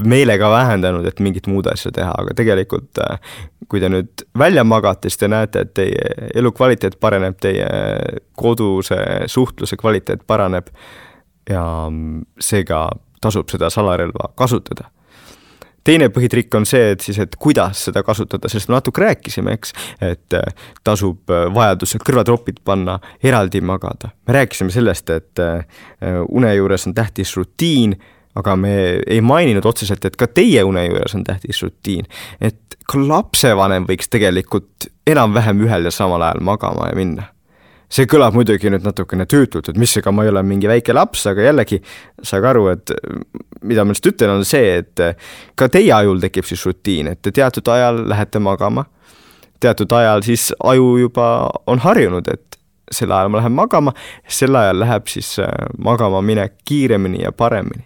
meelega 0.06 0.50
vähendanud, 0.54 1.06
et 1.10 1.20
mingit 1.20 1.48
muud 1.50 1.66
asja 1.72 1.90
teha, 1.92 2.12
aga 2.22 2.36
tegelikult 2.38 3.00
äh, 3.02 3.32
kui 3.70 3.82
te 3.82 3.90
nüüd 3.90 4.26
välja 4.38 4.62
magate, 4.64 5.10
siis 5.10 5.24
te 5.24 5.30
näete, 5.32 5.64
et 5.66 5.74
teie 5.74 6.30
elukvaliteet 6.36 7.00
paraneb, 7.02 7.40
teie 7.42 7.66
koduse 8.38 9.00
suhtluse 9.34 9.80
kvaliteet 9.82 10.28
paraneb 10.30 10.70
ja 11.50 11.64
seega 12.40 12.86
tasub 13.24 13.50
seda 13.50 13.72
salarelva 13.74 14.30
kasutada 14.38 14.92
teine 15.84 16.10
põhitrikk 16.14 16.56
on 16.58 16.68
see, 16.68 16.94
et 16.96 17.04
siis, 17.04 17.20
et 17.20 17.36
kuidas 17.40 17.86
seda 17.90 18.04
kasutada, 18.06 18.50
sellest 18.52 18.72
me 18.72 18.78
natuke 18.78 19.04
rääkisime, 19.04 19.56
eks, 19.58 19.74
et 20.04 20.38
äh, 20.38 20.66
tasub 20.84 21.32
äh, 21.34 21.46
vajadusel 21.54 22.04
kõrvatropid 22.06 22.64
panna, 22.66 23.00
eraldi 23.24 23.62
magada. 23.62 24.14
me 24.28 24.38
rääkisime 24.40 24.74
sellest, 24.74 25.10
et 25.10 25.44
äh, 25.44 25.66
une 26.30 26.54
juures 26.56 26.88
on 26.88 26.96
tähtis 26.96 27.36
rutiin, 27.38 27.98
aga 28.36 28.56
me 28.56 28.74
ei 29.08 29.22
maininud 29.22 29.66
otseselt, 29.66 30.06
et 30.06 30.16
ka 30.18 30.28
teie 30.28 30.64
une 30.66 30.88
juures 30.88 31.16
on 31.16 31.24
tähtis 31.24 31.62
rutiin. 31.64 32.08
et 32.42 32.80
ka 32.88 33.00
lapsevanem 33.00 33.86
võiks 33.88 34.10
tegelikult 34.10 34.90
enam-vähem 35.08 35.62
ühel 35.68 35.88
ja 35.88 35.92
samal 35.92 36.22
ajal 36.22 36.42
magama 36.44 36.90
ja 36.90 36.96
minna 36.96 37.33
see 37.94 38.08
kõlab 38.10 38.34
muidugi 38.38 38.72
nüüd 38.74 38.86
natukene 38.88 39.28
tüütult, 39.30 39.70
et 39.70 39.78
mis, 39.80 39.94
ega 40.00 40.12
ma 40.12 40.26
ei 40.26 40.32
ole 40.32 40.42
mingi 40.48 40.70
väike 40.70 40.96
laps, 40.96 41.28
aga 41.30 41.46
jällegi 41.50 41.80
saage 42.26 42.50
aru, 42.50 42.66
et 42.74 42.94
mida 43.62 43.86
ma 43.86 43.94
lihtsalt 43.94 44.16
ütlen, 44.16 44.34
on 44.40 44.48
see, 44.48 44.80
et 44.82 45.04
ka 45.60 45.70
teie 45.72 45.94
ajul 45.94 46.22
tekib 46.24 46.48
siis 46.50 46.66
rutiin, 46.66 47.12
et 47.14 47.22
te 47.22 47.32
teatud 47.36 47.70
ajal 47.76 48.04
lähete 48.10 48.42
magama, 48.44 48.88
teatud 49.64 49.94
ajal 49.96 50.26
siis 50.26 50.50
aju 50.60 50.98
juba 51.06 51.28
on 51.70 51.84
harjunud, 51.86 52.28
et 52.34 52.60
sel 52.92 53.12
ajal 53.12 53.32
ma 53.32 53.42
lähen 53.42 53.56
magama, 53.56 53.94
sel 54.28 54.56
ajal 54.56 54.82
läheb 54.84 55.10
siis 55.12 55.36
äh, 55.42 55.50
magama 55.78 56.22
minek 56.22 56.60
kiiremini 56.66 57.24
ja 57.24 57.32
paremini. 57.32 57.86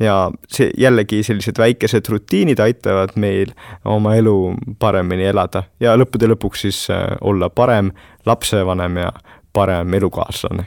Ja 0.00 0.30
see 0.48 0.70
jällegi 0.78 1.22
sellised 1.22 1.58
väikesed 1.58 2.08
rutiinid 2.10 2.58
aitavad 2.58 3.14
meil 3.16 3.52
oma 3.84 4.16
elu 4.18 4.54
paremini 4.78 5.28
elada 5.30 5.62
ja 5.80 5.94
lõppude 5.98 6.28
lõpuks 6.34 6.66
siis 6.66 6.84
äh, 6.90 7.04
olla 7.20 7.50
parem 7.50 7.92
lapsevanem 8.26 8.96
ja 9.04 9.12
parem 9.52 9.94
elukaaslane 9.94 10.66